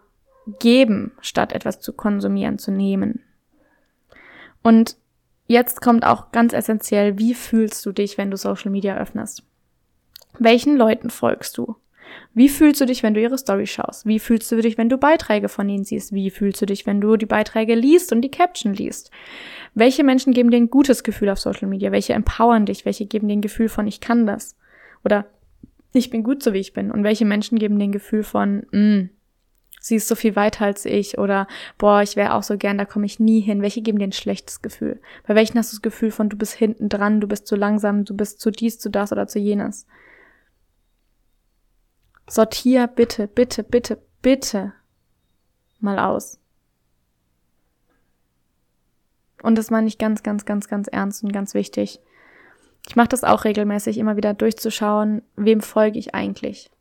geben, 0.60 1.13
statt 1.22 1.54
etwas 1.54 1.80
zu 1.80 1.93
konsumieren, 1.93 2.60
zu 2.60 2.72
nehmen. 2.72 3.24
Und 4.62 4.98
jetzt 5.48 5.82
kommt 5.82 6.06
auch 6.06 6.32
ganz 6.32 6.54
essentiell, 6.54 7.17
wie 7.17 7.34
fühlst 7.34 7.86
du 7.86 7.91
dich, 7.91 8.17
wenn 8.17 8.32
du 8.32 8.38
Social 8.38 8.72
Media 8.72 8.98
öffnest? 8.98 9.43
Welchen 10.39 10.76
Leuten 10.76 11.10
folgst 11.10 11.58
du? 11.58 11.76
Wie 12.34 12.50
fühlst 12.50 12.82
du 12.82 12.86
dich, 12.86 13.04
wenn 13.04 13.13
du 13.13 13.22
ihre 13.22 13.38
Story 13.38 13.67
schaust? 13.67 14.06
Wie 14.06 14.19
fühlst 14.19 14.52
du 14.52 14.62
dich, 14.62 14.78
wenn 14.78 14.89
du 14.89 14.98
Beiträge 14.98 15.50
von 15.50 15.69
ihnen 15.69 15.84
siehst? 15.84 16.13
Wie 16.13 16.30
fühlst 16.30 16.62
du 16.62 16.65
dich, 16.65 16.86
wenn 16.86 17.02
du 17.02 17.15
die 17.15 17.26
Beiträge 17.26 17.76
liest 17.76 18.12
und 18.12 18.22
die 18.22 18.32
Caption 18.32 18.74
liest? 18.74 19.12
Welche 19.75 20.03
Menschen 20.03 20.33
geben 20.33 20.51
dir 20.51 20.57
ein 20.57 20.69
gutes 20.69 21.03
Gefühl 21.03 21.29
auf 21.29 21.39
Social 21.39 21.67
Media? 21.67 21.91
Welche 21.91 22.13
empowern 22.13 22.65
dich? 22.65 22.86
Welche 22.86 23.05
geben 23.05 23.27
dir 23.27 23.36
ein 23.36 23.41
Gefühl 23.41 23.69
von, 23.69 23.88
ich 23.88 23.99
kann 23.99 24.25
das? 24.25 24.55
Oder 25.03 25.25
ich 25.93 26.09
bin 26.09 26.23
gut 26.23 26.43
so, 26.43 26.53
wie 26.53 26.59
ich 26.59 26.73
bin? 26.73 26.91
Und 26.91 27.03
welche 27.03 27.25
Menschen 27.25 27.57
geben 27.57 27.79
dir 27.79 27.86
ein 27.86 27.91
Gefühl 27.91 28.23
von, 28.23 28.65
mm, 28.71 29.09
sie 29.79 29.95
ist 29.95 30.07
so 30.07 30.15
viel 30.15 30.36
weiter 30.36 30.65
als 30.65 30.86
ich? 30.86 31.17
Oder, 31.17 31.47
boah, 31.77 32.03
ich 32.03 32.15
wäre 32.15 32.33
auch 32.33 32.43
so 32.43 32.57
gern, 32.57 32.77
da 32.77 32.86
komme 32.86 33.05
ich 33.05 33.19
nie 33.19 33.41
hin. 33.41 33.62
Welche 33.62 33.81
geben 33.81 33.97
dir 33.97 34.05
ein 34.05 34.12
schlechtes 34.12 34.62
Gefühl? 34.62 35.01
Bei 35.25 35.33
welchen 35.33 35.57
hast 35.57 35.71
du 35.71 35.77
das 35.77 35.81
Gefühl 35.81 36.12
von, 36.12 36.29
du 36.29 36.38
bist 36.38 36.53
hinten 36.53 36.88
dran, 36.88 37.19
du 37.19 37.27
bist 37.27 37.47
zu 37.47 37.55
langsam, 37.55 38.05
du 38.05 38.15
bist 38.15 38.41
zu 38.41 38.51
dies, 38.51 38.79
zu 38.79 38.89
das 38.89 39.12
oder 39.12 39.27
zu 39.27 39.39
jenes? 39.39 39.88
Sortier 42.29 42.88
bitte, 42.88 43.27
bitte, 43.27 43.63
bitte, 43.63 43.97
bitte 44.21 44.73
mal 45.79 45.99
aus. 45.99 46.39
Und 49.43 49.58
das 49.58 49.69
meine 49.69 49.88
ich 49.88 49.99
ganz, 49.99 50.23
ganz, 50.23 50.45
ganz, 50.45 50.67
ganz 50.67 50.88
ernst 50.88 51.23
und 51.23 51.32
ganz 51.32 51.53
wichtig. 51.53 51.99
Ich 52.88 52.95
mache 52.95 53.10
das 53.10 53.23
auch 53.23 53.43
regelmäßig, 53.43 53.97
immer 53.97 54.17
wieder 54.17 54.34
durchzuschauen, 54.34 55.21
wem 55.36 55.62
folge 55.62 55.99
ich 55.99 56.15
eigentlich? 56.15 56.71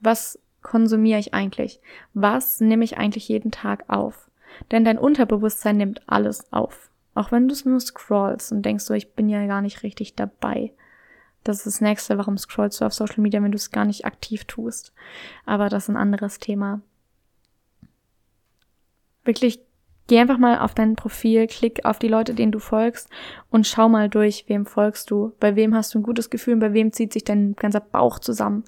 Was 0.00 0.38
konsumiere 0.62 1.20
ich 1.20 1.34
eigentlich? 1.34 1.80
Was 2.14 2.60
nehme 2.60 2.84
ich 2.84 2.98
eigentlich 2.98 3.28
jeden 3.28 3.50
Tag 3.50 3.84
auf? 3.88 4.30
Denn 4.70 4.84
dein 4.84 4.98
Unterbewusstsein 4.98 5.76
nimmt 5.76 6.02
alles 6.06 6.52
auf. 6.52 6.90
Auch 7.14 7.32
wenn 7.32 7.48
du 7.48 7.52
es 7.52 7.64
nur 7.64 7.80
scrollst 7.80 8.50
und 8.50 8.62
denkst 8.62 8.84
so, 8.84 8.94
ich 8.94 9.12
bin 9.12 9.28
ja 9.28 9.46
gar 9.46 9.60
nicht 9.60 9.82
richtig 9.82 10.14
dabei. 10.14 10.72
Das 11.44 11.58
ist 11.58 11.66
das 11.66 11.80
nächste, 11.80 12.18
warum 12.18 12.38
scrollst 12.38 12.80
du 12.80 12.84
auf 12.84 12.94
Social 12.94 13.20
Media, 13.20 13.42
wenn 13.42 13.52
du 13.52 13.56
es 13.56 13.70
gar 13.70 13.84
nicht 13.84 14.04
aktiv 14.04 14.44
tust. 14.44 14.92
Aber 15.44 15.68
das 15.68 15.84
ist 15.84 15.88
ein 15.90 15.96
anderes 15.96 16.38
Thema. 16.38 16.80
Wirklich, 19.24 19.60
geh 20.10 20.18
einfach 20.18 20.38
mal 20.38 20.58
auf 20.58 20.74
dein 20.74 20.96
Profil, 20.96 21.46
klick 21.46 21.84
auf 21.84 22.00
die 22.00 22.08
Leute, 22.08 22.34
denen 22.34 22.50
du 22.50 22.58
folgst 22.58 23.08
und 23.48 23.64
schau 23.64 23.88
mal 23.88 24.08
durch, 24.08 24.44
wem 24.48 24.66
folgst 24.66 25.08
du, 25.12 25.34
bei 25.38 25.54
wem 25.54 25.72
hast 25.72 25.94
du 25.94 26.00
ein 26.00 26.02
gutes 26.02 26.30
Gefühl 26.30 26.56
bei 26.56 26.72
wem 26.72 26.92
zieht 26.92 27.12
sich 27.12 27.22
dein 27.22 27.54
ganzer 27.54 27.78
Bauch 27.78 28.18
zusammen. 28.18 28.64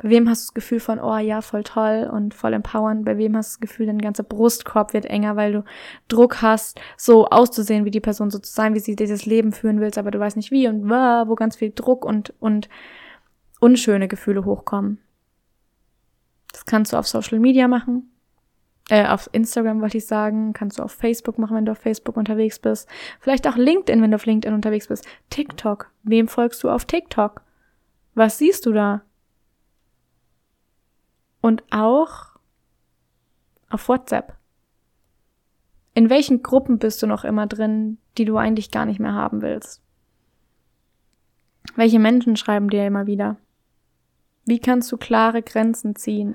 Bei 0.00 0.08
wem 0.08 0.28
hast 0.28 0.42
du 0.42 0.46
das 0.46 0.54
Gefühl 0.54 0.78
von, 0.78 1.00
oh 1.00 1.16
ja, 1.18 1.40
voll 1.40 1.64
toll 1.64 2.08
und 2.12 2.32
voll 2.32 2.52
empowernd? 2.52 3.04
Bei 3.04 3.18
wem 3.18 3.36
hast 3.36 3.50
du 3.50 3.54
das 3.56 3.60
Gefühl, 3.60 3.86
dein 3.86 3.98
ganzer 3.98 4.22
Brustkorb 4.22 4.92
wird 4.92 5.06
enger, 5.06 5.34
weil 5.34 5.52
du 5.52 5.64
Druck 6.06 6.42
hast, 6.42 6.80
so 6.96 7.26
auszusehen 7.26 7.84
wie 7.84 7.90
die 7.90 7.98
Person, 7.98 8.30
so 8.30 8.38
zu 8.38 8.52
sein, 8.52 8.74
wie 8.74 8.80
sie 8.80 8.94
dieses 8.94 9.26
Leben 9.26 9.50
führen 9.50 9.80
willst, 9.80 9.98
aber 9.98 10.12
du 10.12 10.20
weißt 10.20 10.36
nicht 10.36 10.52
wie 10.52 10.68
und 10.68 10.88
wo 10.88 11.34
ganz 11.34 11.56
viel 11.56 11.72
Druck 11.74 12.04
und, 12.04 12.32
und 12.38 12.68
unschöne 13.58 14.06
Gefühle 14.06 14.44
hochkommen. 14.44 15.00
Das 16.52 16.64
kannst 16.64 16.92
du 16.92 16.98
auf 16.98 17.08
Social 17.08 17.40
Media 17.40 17.66
machen. 17.66 18.13
Äh, 18.90 19.06
auf 19.06 19.30
Instagram 19.32 19.80
wollte 19.80 19.98
ich 19.98 20.06
sagen, 20.06 20.52
kannst 20.52 20.78
du 20.78 20.82
auf 20.82 20.92
Facebook 20.92 21.38
machen, 21.38 21.56
wenn 21.56 21.64
du 21.64 21.72
auf 21.72 21.78
Facebook 21.78 22.16
unterwegs 22.16 22.58
bist. 22.58 22.88
Vielleicht 23.20 23.48
auch 23.48 23.56
LinkedIn, 23.56 24.02
wenn 24.02 24.10
du 24.10 24.16
auf 24.16 24.26
LinkedIn 24.26 24.54
unterwegs 24.54 24.88
bist. 24.88 25.06
TikTok. 25.30 25.90
Wem 26.02 26.28
folgst 26.28 26.62
du 26.62 26.70
auf 26.70 26.84
TikTok? 26.84 27.42
Was 28.14 28.38
siehst 28.38 28.66
du 28.66 28.72
da? 28.72 29.02
und 31.44 31.62
auch 31.70 32.38
auf 33.68 33.86
WhatsApp. 33.90 34.34
In 35.92 36.08
welchen 36.08 36.42
Gruppen 36.42 36.78
bist 36.78 37.02
du 37.02 37.06
noch 37.06 37.22
immer 37.22 37.46
drin, 37.46 37.98
die 38.16 38.24
du 38.24 38.38
eigentlich 38.38 38.70
gar 38.70 38.86
nicht 38.86 38.98
mehr 38.98 39.12
haben 39.12 39.42
willst? 39.42 39.82
Welche 41.76 41.98
Menschen 41.98 42.36
schreiben 42.36 42.70
dir 42.70 42.86
immer 42.86 43.06
wieder? 43.06 43.36
Wie 44.46 44.58
kannst 44.58 44.90
du 44.90 44.96
klare 44.96 45.42
Grenzen 45.42 45.96
ziehen? 45.96 46.34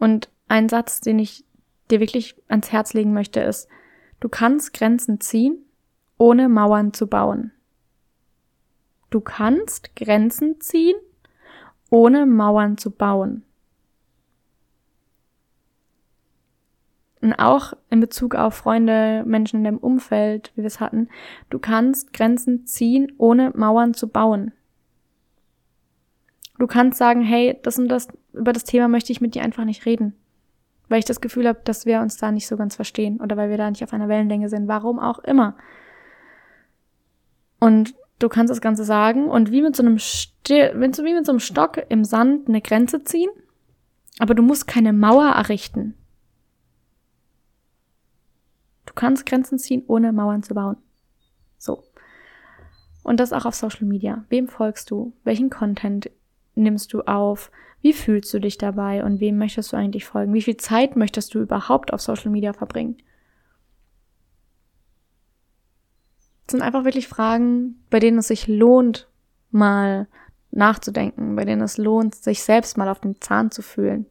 Und 0.00 0.30
ein 0.48 0.68
Satz, 0.68 0.98
den 0.98 1.20
ich 1.20 1.44
dir 1.90 2.00
wirklich 2.00 2.36
ans 2.48 2.72
Herz 2.72 2.94
legen 2.94 3.12
möchte, 3.12 3.40
ist, 3.40 3.68
du 4.20 4.28
kannst 4.28 4.72
Grenzen 4.72 5.20
ziehen, 5.20 5.58
ohne 6.18 6.48
Mauern 6.48 6.92
zu 6.92 7.06
bauen. 7.06 7.52
Du 9.10 9.20
kannst 9.20 9.94
Grenzen 9.96 10.60
ziehen, 10.60 10.96
ohne 11.90 12.26
Mauern 12.26 12.78
zu 12.78 12.90
bauen. 12.90 13.44
Und 17.20 17.34
auch 17.34 17.72
in 17.88 18.00
Bezug 18.00 18.34
auf 18.34 18.54
Freunde, 18.54 19.22
Menschen 19.24 19.58
in 19.60 19.64
deinem 19.64 19.78
Umfeld, 19.78 20.52
wie 20.54 20.62
wir 20.62 20.66
es 20.66 20.80
hatten, 20.80 21.08
du 21.48 21.58
kannst 21.58 22.12
Grenzen 22.12 22.66
ziehen, 22.66 23.12
ohne 23.16 23.50
Mauern 23.54 23.94
zu 23.94 24.08
bauen. 24.08 24.52
Du 26.58 26.66
kannst 26.66 26.98
sagen, 26.98 27.22
hey, 27.22 27.58
das 27.62 27.78
und 27.78 27.88
das, 27.88 28.08
über 28.32 28.52
das 28.52 28.64
Thema 28.64 28.88
möchte 28.88 29.12
ich 29.12 29.20
mit 29.20 29.34
dir 29.34 29.42
einfach 29.42 29.64
nicht 29.64 29.86
reden. 29.86 30.14
Weil 30.88 30.98
ich 30.98 31.04
das 31.04 31.20
Gefühl 31.20 31.48
habe, 31.48 31.60
dass 31.64 31.86
wir 31.86 32.00
uns 32.00 32.16
da 32.16 32.30
nicht 32.30 32.46
so 32.46 32.56
ganz 32.56 32.76
verstehen 32.76 33.20
oder 33.20 33.36
weil 33.36 33.50
wir 33.50 33.56
da 33.56 33.70
nicht 33.70 33.82
auf 33.82 33.92
einer 33.92 34.08
Wellenlänge 34.08 34.48
sind, 34.48 34.68
warum 34.68 34.98
auch 34.98 35.18
immer. 35.20 35.56
Und 37.58 37.94
du 38.18 38.28
kannst 38.28 38.50
das 38.50 38.60
Ganze 38.60 38.84
sagen 38.84 39.28
und 39.28 39.50
wie 39.50 39.62
mit 39.62 39.74
so 39.74 39.82
einem, 39.82 39.98
Stil, 39.98 40.72
wie 40.74 41.14
mit 41.14 41.26
so 41.26 41.32
einem 41.32 41.40
Stock 41.40 41.80
im 41.88 42.04
Sand 42.04 42.48
eine 42.48 42.60
Grenze 42.60 43.02
ziehen, 43.02 43.30
aber 44.18 44.34
du 44.34 44.42
musst 44.42 44.66
keine 44.66 44.92
Mauer 44.92 45.30
errichten. 45.30 45.94
Du 48.86 48.92
kannst 48.94 49.26
Grenzen 49.26 49.58
ziehen, 49.58 49.82
ohne 49.86 50.12
Mauern 50.12 50.42
zu 50.42 50.54
bauen. 50.54 50.76
So. 51.58 51.82
Und 53.02 53.20
das 53.20 53.32
auch 53.32 53.44
auf 53.44 53.54
Social 53.54 53.86
Media. 53.86 54.24
Wem 54.28 54.48
folgst 54.48 54.90
du? 54.90 55.12
Welchen 55.24 55.50
Content 55.50 56.10
nimmst 56.54 56.92
du 56.92 57.02
auf? 57.02 57.50
Wie 57.84 57.92
fühlst 57.92 58.32
du 58.32 58.38
dich 58.38 58.56
dabei? 58.56 59.04
Und 59.04 59.20
wem 59.20 59.36
möchtest 59.36 59.70
du 59.70 59.76
eigentlich 59.76 60.06
folgen? 60.06 60.32
Wie 60.32 60.40
viel 60.40 60.56
Zeit 60.56 60.96
möchtest 60.96 61.34
du 61.34 61.40
überhaupt 61.40 61.92
auf 61.92 62.00
Social 62.00 62.30
Media 62.30 62.54
verbringen? 62.54 62.96
Das 66.46 66.52
sind 66.52 66.62
einfach 66.62 66.84
wirklich 66.84 67.08
Fragen, 67.08 67.84
bei 67.90 68.00
denen 68.00 68.16
es 68.16 68.28
sich 68.28 68.48
lohnt, 68.48 69.10
mal 69.50 70.08
nachzudenken, 70.50 71.36
bei 71.36 71.44
denen 71.44 71.60
es 71.60 71.76
lohnt, 71.76 72.14
sich 72.14 72.42
selbst 72.42 72.78
mal 72.78 72.88
auf 72.88 73.00
den 73.00 73.20
Zahn 73.20 73.50
zu 73.50 73.60
fühlen. 73.60 74.06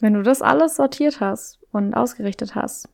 Wenn 0.00 0.12
du 0.12 0.22
das 0.22 0.42
alles 0.42 0.76
sortiert 0.76 1.20
hast 1.20 1.60
und 1.72 1.94
ausgerichtet 1.94 2.54
hast, 2.54 2.90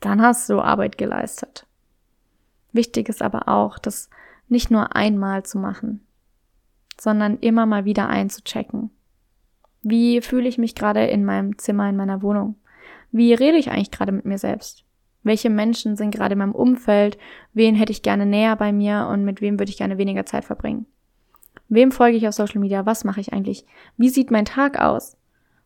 dann 0.00 0.20
hast 0.20 0.50
du 0.50 0.60
Arbeit 0.60 0.98
geleistet. 0.98 1.68
Wichtig 2.72 3.08
ist 3.08 3.22
aber 3.22 3.48
auch, 3.48 3.78
das 3.78 4.08
nicht 4.48 4.70
nur 4.70 4.96
einmal 4.96 5.42
zu 5.44 5.58
machen, 5.58 6.06
sondern 6.98 7.38
immer 7.38 7.66
mal 7.66 7.84
wieder 7.84 8.08
einzuchecken. 8.08 8.90
Wie 9.82 10.20
fühle 10.20 10.48
ich 10.48 10.58
mich 10.58 10.74
gerade 10.74 11.04
in 11.06 11.24
meinem 11.24 11.58
Zimmer, 11.58 11.88
in 11.88 11.96
meiner 11.96 12.22
Wohnung? 12.22 12.56
Wie 13.10 13.34
rede 13.34 13.58
ich 13.58 13.70
eigentlich 13.70 13.90
gerade 13.90 14.12
mit 14.12 14.24
mir 14.24 14.38
selbst? 14.38 14.84
Welche 15.22 15.50
Menschen 15.50 15.96
sind 15.96 16.12
gerade 16.14 16.32
in 16.32 16.38
meinem 16.38 16.54
Umfeld? 16.54 17.18
Wen 17.52 17.74
hätte 17.74 17.92
ich 17.92 18.02
gerne 18.02 18.26
näher 18.26 18.56
bei 18.56 18.72
mir 18.72 19.08
und 19.10 19.24
mit 19.24 19.40
wem 19.40 19.58
würde 19.58 19.70
ich 19.70 19.78
gerne 19.78 19.98
weniger 19.98 20.26
Zeit 20.26 20.44
verbringen? 20.44 20.86
Wem 21.68 21.92
folge 21.92 22.16
ich 22.16 22.26
auf 22.26 22.34
Social 22.34 22.60
Media? 22.60 22.86
Was 22.86 23.04
mache 23.04 23.20
ich 23.20 23.32
eigentlich? 23.32 23.64
Wie 23.96 24.08
sieht 24.08 24.30
mein 24.30 24.44
Tag 24.44 24.80
aus? 24.80 25.16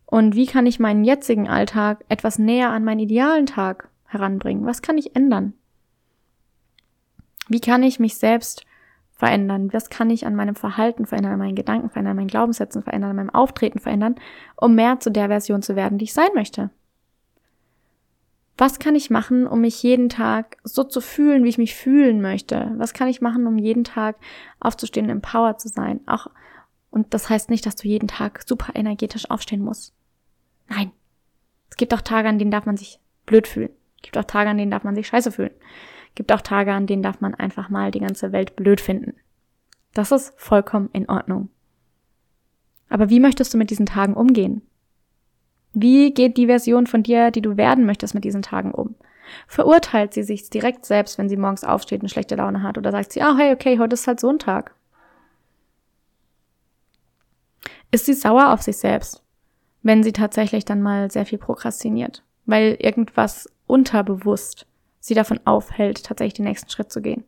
Und 0.04 0.36
wie 0.36 0.46
kann 0.46 0.66
ich 0.66 0.78
meinen 0.78 1.04
jetzigen 1.04 1.48
Alltag 1.48 2.04
etwas 2.08 2.38
näher 2.38 2.70
an 2.70 2.84
meinen 2.84 3.00
idealen 3.00 3.46
Tag 3.46 3.88
heranbringen? 4.04 4.64
Was 4.66 4.82
kann 4.82 4.98
ich 4.98 5.16
ändern? 5.16 5.54
Wie 7.48 7.60
kann 7.60 7.82
ich 7.82 8.00
mich 8.00 8.16
selbst 8.16 8.64
verändern? 9.12 9.72
Was 9.72 9.90
kann 9.90 10.10
ich 10.10 10.26
an 10.26 10.34
meinem 10.34 10.54
Verhalten 10.54 11.06
verändern, 11.06 11.34
an 11.34 11.38
meinen 11.38 11.54
Gedanken 11.54 11.90
verändern, 11.90 12.12
an 12.12 12.16
meinen 12.16 12.28
Glaubenssätzen 12.28 12.82
verändern, 12.82 13.10
an 13.10 13.16
meinem 13.16 13.34
Auftreten 13.34 13.78
verändern, 13.78 14.16
um 14.56 14.74
mehr 14.74 15.00
zu 15.00 15.10
der 15.10 15.28
Version 15.28 15.62
zu 15.62 15.76
werden, 15.76 15.98
die 15.98 16.04
ich 16.04 16.14
sein 16.14 16.30
möchte? 16.34 16.70
Was 18.58 18.78
kann 18.78 18.94
ich 18.94 19.10
machen, 19.10 19.46
um 19.46 19.60
mich 19.60 19.82
jeden 19.82 20.08
Tag 20.08 20.56
so 20.64 20.82
zu 20.82 21.02
fühlen, 21.02 21.44
wie 21.44 21.50
ich 21.50 21.58
mich 21.58 21.74
fühlen 21.74 22.22
möchte? 22.22 22.72
Was 22.76 22.94
kann 22.94 23.08
ich 23.08 23.20
machen, 23.20 23.46
um 23.46 23.58
jeden 23.58 23.84
Tag 23.84 24.16
aufzustehen, 24.60 25.10
empowered 25.10 25.60
zu 25.60 25.68
sein? 25.68 26.00
Auch, 26.06 26.28
und 26.90 27.12
das 27.12 27.28
heißt 27.28 27.50
nicht, 27.50 27.66
dass 27.66 27.76
du 27.76 27.86
jeden 27.86 28.08
Tag 28.08 28.42
super 28.46 28.74
energetisch 28.74 29.30
aufstehen 29.30 29.60
musst. 29.60 29.92
Nein. 30.68 30.90
Es 31.68 31.76
gibt 31.76 31.92
auch 31.92 32.00
Tage, 32.00 32.28
an 32.28 32.38
denen 32.38 32.50
darf 32.50 32.64
man 32.64 32.78
sich 32.78 32.98
blöd 33.26 33.46
fühlen. 33.46 33.70
Es 33.96 34.02
gibt 34.02 34.16
auch 34.16 34.24
Tage, 34.24 34.48
an 34.48 34.56
denen 34.56 34.70
darf 34.70 34.84
man 34.84 34.94
sich 34.94 35.06
scheiße 35.06 35.32
fühlen. 35.32 35.52
Gibt 36.16 36.32
auch 36.32 36.40
Tage, 36.40 36.72
an 36.72 36.86
denen 36.86 37.02
darf 37.02 37.20
man 37.20 37.34
einfach 37.34 37.68
mal 37.68 37.92
die 37.92 38.00
ganze 38.00 38.32
Welt 38.32 38.56
blöd 38.56 38.80
finden. 38.80 39.14
Das 39.94 40.10
ist 40.10 40.32
vollkommen 40.36 40.90
in 40.92 41.08
Ordnung. 41.08 41.50
Aber 42.88 43.10
wie 43.10 43.20
möchtest 43.20 43.54
du 43.54 43.58
mit 43.58 43.70
diesen 43.70 43.86
Tagen 43.86 44.14
umgehen? 44.14 44.62
Wie 45.72 46.12
geht 46.14 46.38
die 46.38 46.46
Version 46.46 46.86
von 46.86 47.02
dir, 47.02 47.30
die 47.30 47.42
du 47.42 47.56
werden 47.56 47.84
möchtest, 47.84 48.14
mit 48.14 48.24
diesen 48.24 48.42
Tagen 48.42 48.72
um? 48.72 48.94
Verurteilt 49.46 50.14
sie 50.14 50.22
sich 50.22 50.48
direkt 50.48 50.86
selbst, 50.86 51.18
wenn 51.18 51.28
sie 51.28 51.36
morgens 51.36 51.64
aufsteht 51.64 52.02
und 52.02 52.08
schlechte 52.08 52.36
Laune 52.36 52.62
hat? 52.62 52.78
Oder 52.78 52.92
sagt 52.92 53.12
sie, 53.12 53.20
ah, 53.20 53.32
oh, 53.34 53.38
hey, 53.38 53.52
okay, 53.52 53.78
heute 53.78 53.94
ist 53.94 54.06
halt 54.06 54.20
so 54.20 54.30
ein 54.30 54.38
Tag? 54.38 54.74
Ist 57.90 58.06
sie 58.06 58.14
sauer 58.14 58.52
auf 58.52 58.62
sich 58.62 58.78
selbst, 58.78 59.22
wenn 59.82 60.02
sie 60.02 60.12
tatsächlich 60.12 60.64
dann 60.64 60.80
mal 60.80 61.10
sehr 61.10 61.26
viel 61.26 61.38
prokrastiniert? 61.38 62.22
Weil 62.46 62.76
irgendwas 62.80 63.50
unterbewusst 63.66 64.66
sie 65.06 65.14
davon 65.14 65.40
aufhält, 65.44 66.04
tatsächlich 66.04 66.34
den 66.34 66.44
nächsten 66.44 66.70
Schritt 66.70 66.92
zu 66.92 67.00
gehen? 67.00 67.24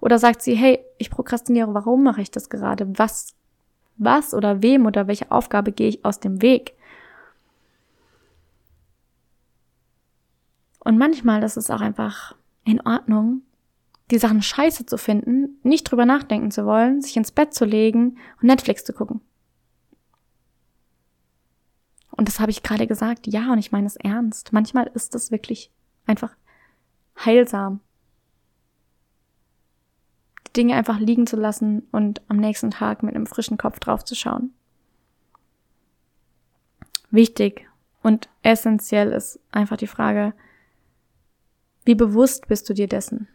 Oder 0.00 0.18
sagt 0.18 0.42
sie, 0.42 0.54
hey, 0.54 0.80
ich 0.98 1.10
prokrastiniere, 1.10 1.74
warum 1.74 2.02
mache 2.02 2.22
ich 2.22 2.30
das 2.30 2.48
gerade? 2.48 2.98
Was, 2.98 3.34
was 3.96 4.34
oder 4.34 4.62
wem 4.62 4.86
oder 4.86 5.06
welche 5.06 5.30
Aufgabe 5.30 5.72
gehe 5.72 5.88
ich 5.88 6.04
aus 6.04 6.20
dem 6.20 6.40
Weg? 6.42 6.74
Und 10.82 10.96
manchmal 10.96 11.42
ist 11.42 11.58
es 11.58 11.70
auch 11.70 11.82
einfach 11.82 12.34
in 12.64 12.80
Ordnung, 12.80 13.42
die 14.10 14.18
Sachen 14.18 14.42
scheiße 14.42 14.86
zu 14.86 14.96
finden, 14.96 15.60
nicht 15.62 15.84
drüber 15.84 16.06
nachdenken 16.06 16.50
zu 16.50 16.64
wollen, 16.64 17.02
sich 17.02 17.16
ins 17.16 17.30
Bett 17.30 17.54
zu 17.54 17.64
legen 17.64 18.18
und 18.40 18.44
Netflix 18.44 18.84
zu 18.84 18.92
gucken. 18.92 19.20
Und 22.10 22.28
das 22.28 22.40
habe 22.40 22.50
ich 22.50 22.62
gerade 22.62 22.86
gesagt, 22.86 23.26
ja, 23.26 23.52
und 23.52 23.58
ich 23.58 23.72
meine 23.72 23.86
es 23.86 23.96
ernst. 23.96 24.52
Manchmal 24.52 24.90
ist 24.94 25.14
es 25.14 25.30
wirklich 25.30 25.70
einfach 26.06 26.34
heilsam, 27.24 27.80
die 30.46 30.52
Dinge 30.52 30.74
einfach 30.74 30.98
liegen 30.98 31.26
zu 31.26 31.36
lassen 31.36 31.86
und 31.92 32.22
am 32.28 32.38
nächsten 32.38 32.70
Tag 32.70 33.02
mit 33.02 33.14
einem 33.14 33.26
frischen 33.26 33.56
Kopf 33.56 33.78
draufzuschauen. 33.78 34.52
Wichtig 37.10 37.68
und 38.02 38.28
essentiell 38.42 39.12
ist 39.12 39.40
einfach 39.52 39.76
die 39.76 39.86
Frage, 39.86 40.32
wie 41.84 41.94
bewusst 41.94 42.48
bist 42.48 42.68
du 42.68 42.74
dir 42.74 42.88
dessen? 42.88 43.28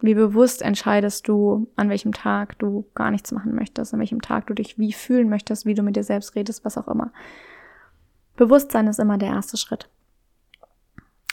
Wie 0.00 0.14
bewusst 0.14 0.60
entscheidest 0.60 1.26
du, 1.26 1.68
an 1.76 1.88
welchem 1.88 2.12
Tag 2.12 2.58
du 2.58 2.86
gar 2.94 3.10
nichts 3.10 3.32
machen 3.32 3.54
möchtest, 3.54 3.94
an 3.94 4.00
welchem 4.00 4.20
Tag 4.20 4.46
du 4.46 4.54
dich 4.54 4.78
wie 4.78 4.92
fühlen 4.92 5.30
möchtest, 5.30 5.64
wie 5.64 5.74
du 5.74 5.82
mit 5.82 5.96
dir 5.96 6.04
selbst 6.04 6.34
redest, 6.34 6.64
was 6.64 6.76
auch 6.76 6.88
immer. 6.88 7.12
Bewusstsein 8.36 8.88
ist 8.88 9.00
immer 9.00 9.16
der 9.16 9.30
erste 9.30 9.56
Schritt. 9.56 9.88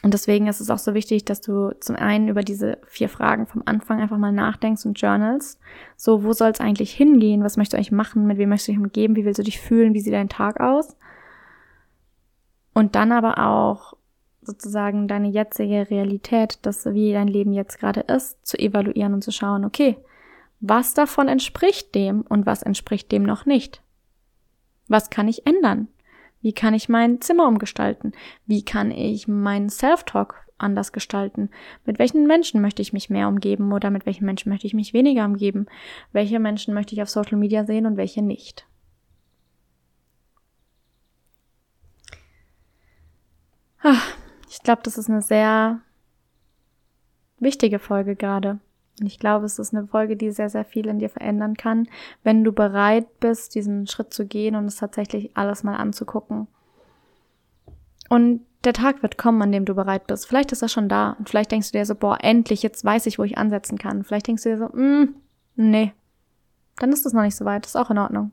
Und 0.04 0.14
deswegen 0.14 0.48
ist 0.48 0.60
es 0.60 0.70
auch 0.70 0.80
so 0.80 0.94
wichtig, 0.94 1.24
dass 1.24 1.40
du 1.40 1.72
zum 1.80 1.96
einen 1.96 2.28
über 2.28 2.44
diese 2.44 2.78
vier 2.86 3.08
Fragen 3.08 3.48
vom 3.48 3.64
Anfang 3.66 4.02
einfach 4.02 4.18
mal 4.18 4.34
nachdenkst 4.34 4.86
und 4.86 5.00
journalst. 5.00 5.60
So, 5.96 6.26
wo 6.26 6.34
soll 6.34 6.52
es 6.52 6.60
eigentlich 6.60 6.92
hingehen? 6.92 7.42
Was 7.42 7.56
möchtest 7.56 7.74
du 7.74 7.78
eigentlich 7.78 7.94
machen? 7.94 8.28
Mit 8.28 8.38
wem 8.38 8.50
möchtest 8.50 8.68
du 8.68 8.72
dich 8.74 8.82
umgeben? 8.82 9.16
Wie 9.16 9.24
willst 9.24 9.40
du 9.40 9.44
dich 9.44 9.62
fühlen? 9.62 9.94
Wie 9.94 10.02
sieht 10.02 10.14
dein 10.14 10.28
Tag 10.28 10.60
aus? 10.60 10.98
Und 12.74 12.96
dann 12.96 13.14
aber 13.14 13.38
auch 13.38 13.94
sozusagen 14.42 15.08
deine 15.08 15.30
jetzige 15.30 15.90
Realität, 15.90 16.60
das 16.64 16.86
wie 16.86 17.14
dein 17.14 17.30
Leben 17.30 17.54
jetzt 17.54 17.80
gerade 17.80 18.02
ist, 18.02 18.46
zu 18.46 18.60
evaluieren 18.60 19.14
und 19.14 19.24
zu 19.24 19.32
schauen, 19.32 19.64
okay, 19.64 19.98
was 20.60 20.94
davon 20.94 21.30
entspricht 21.30 21.96
dem 21.96 22.24
und 22.24 22.46
was 22.46 22.62
entspricht 22.62 23.10
dem 23.12 23.24
noch 23.24 23.46
nicht? 23.46 23.82
Was 24.90 25.10
kann 25.10 25.30
ich 25.30 25.48
ändern? 25.48 25.88
Wie 26.44 26.54
kann 26.54 26.74
ich 26.74 26.90
mein 26.90 27.22
Zimmer 27.22 27.48
umgestalten? 27.48 28.12
Wie 28.46 28.64
kann 28.64 28.92
ich 28.92 29.30
meinen 29.30 29.70
Self-Talk 29.70 30.46
anders 30.58 30.92
gestalten? 30.92 31.50
Mit 31.86 32.00
welchen 32.00 32.28
Menschen 32.28 32.62
möchte 32.62 32.82
ich 32.82 32.92
mich 32.92 33.10
mehr 33.10 33.30
umgeben 33.30 33.72
oder 33.72 33.90
mit 33.90 34.06
welchen 34.06 34.26
Menschen 34.26 34.50
möchte 34.50 34.68
ich 34.68 34.74
mich 34.74 34.94
weniger 34.94 35.24
umgeben? 35.24 35.68
Welche 36.12 36.40
Menschen 36.40 36.74
möchte 36.74 36.94
ich 36.94 37.02
auf 37.02 37.10
Social 37.10 37.38
Media 37.38 37.66
sehen 37.66 37.86
und 37.86 37.96
welche 37.96 38.22
nicht? 38.22 38.68
Ah, 43.82 44.02
ich 44.50 44.62
glaube, 44.64 44.82
das 44.84 44.98
ist 44.98 45.10
eine 45.10 45.22
sehr 45.22 45.80
wichtige 47.40 47.80
Folge 47.80 48.18
gerade. 48.18 48.60
Und 49.00 49.08
ich 49.08 49.20
glaube, 49.20 49.46
es 49.46 49.60
ist 49.60 49.74
eine 49.74 49.88
Folge, 49.88 50.16
die 50.16 50.32
sehr, 50.32 50.50
sehr 50.50 50.66
viel 50.66 50.88
in 50.88 51.00
dir 51.00 51.10
verändern 51.10 51.56
kann, 51.56 51.88
wenn 52.24 52.44
du 52.44 52.52
bereit 52.52 53.20
bist, 53.20 53.56
diesen 53.56 53.88
Schritt 53.88 54.14
zu 54.14 54.26
gehen 54.26 54.56
und 54.56 54.66
es 54.66 54.76
tatsächlich 54.76 55.36
alles 55.36 55.64
mal 55.64 55.76
anzugucken. 55.76 56.48
Und 58.10 58.42
der 58.64 58.74
Tag 58.74 59.02
wird 59.02 59.18
kommen, 59.18 59.42
an 59.42 59.52
dem 59.52 59.66
du 59.66 59.74
bereit 59.74 60.08
bist. 60.08 60.28
Vielleicht 60.28 60.52
ist 60.52 60.62
er 60.62 60.70
schon 60.70 60.88
da. 60.88 61.16
Und 61.18 61.28
vielleicht 61.28 61.52
denkst 61.52 61.72
du 61.72 61.78
dir 61.78 61.86
so, 61.86 61.96
boah, 61.96 62.18
endlich, 62.22 62.62
jetzt 62.62 62.86
weiß 62.86 63.08
ich, 63.08 63.18
wo 63.18 63.24
ich 63.24 63.38
ansetzen 63.38 63.78
kann. 63.78 64.04
Vielleicht 64.04 64.28
denkst 64.28 64.44
du 64.44 64.50
dir 64.50 64.58
so, 64.58 64.66
mm, 64.68 65.16
nee. 65.56 65.94
Dann 66.78 66.92
ist 66.92 67.06
es 67.06 67.14
noch 67.14 67.24
nicht 67.24 67.36
so 67.36 67.46
weit. 67.46 67.66
ist 67.66 67.76
auch 67.76 67.90
in 67.90 67.98
Ordnung. 67.98 68.32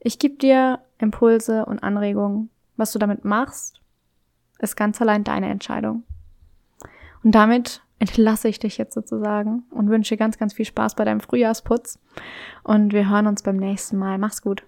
Ich 0.00 0.18
gebe 0.18 0.36
dir 0.36 0.80
Impulse 0.98 1.66
und 1.66 1.82
Anregungen, 1.82 2.50
was 2.76 2.92
du 2.92 2.98
damit 2.98 3.24
machst 3.24 3.80
ist 4.64 4.76
ganz 4.76 5.00
allein 5.00 5.22
deine 5.24 5.48
Entscheidung. 5.48 6.02
Und 7.22 7.34
damit 7.34 7.82
entlasse 7.98 8.48
ich 8.48 8.58
dich 8.58 8.78
jetzt 8.78 8.94
sozusagen 8.94 9.64
und 9.70 9.88
wünsche 9.88 10.16
ganz, 10.16 10.38
ganz 10.38 10.52
viel 10.54 10.64
Spaß 10.64 10.94
bei 10.94 11.04
deinem 11.04 11.20
Frühjahrsputz. 11.20 11.98
Und 12.62 12.92
wir 12.92 13.08
hören 13.08 13.26
uns 13.26 13.42
beim 13.42 13.56
nächsten 13.56 13.98
Mal. 13.98 14.18
Mach's 14.18 14.42
gut. 14.42 14.64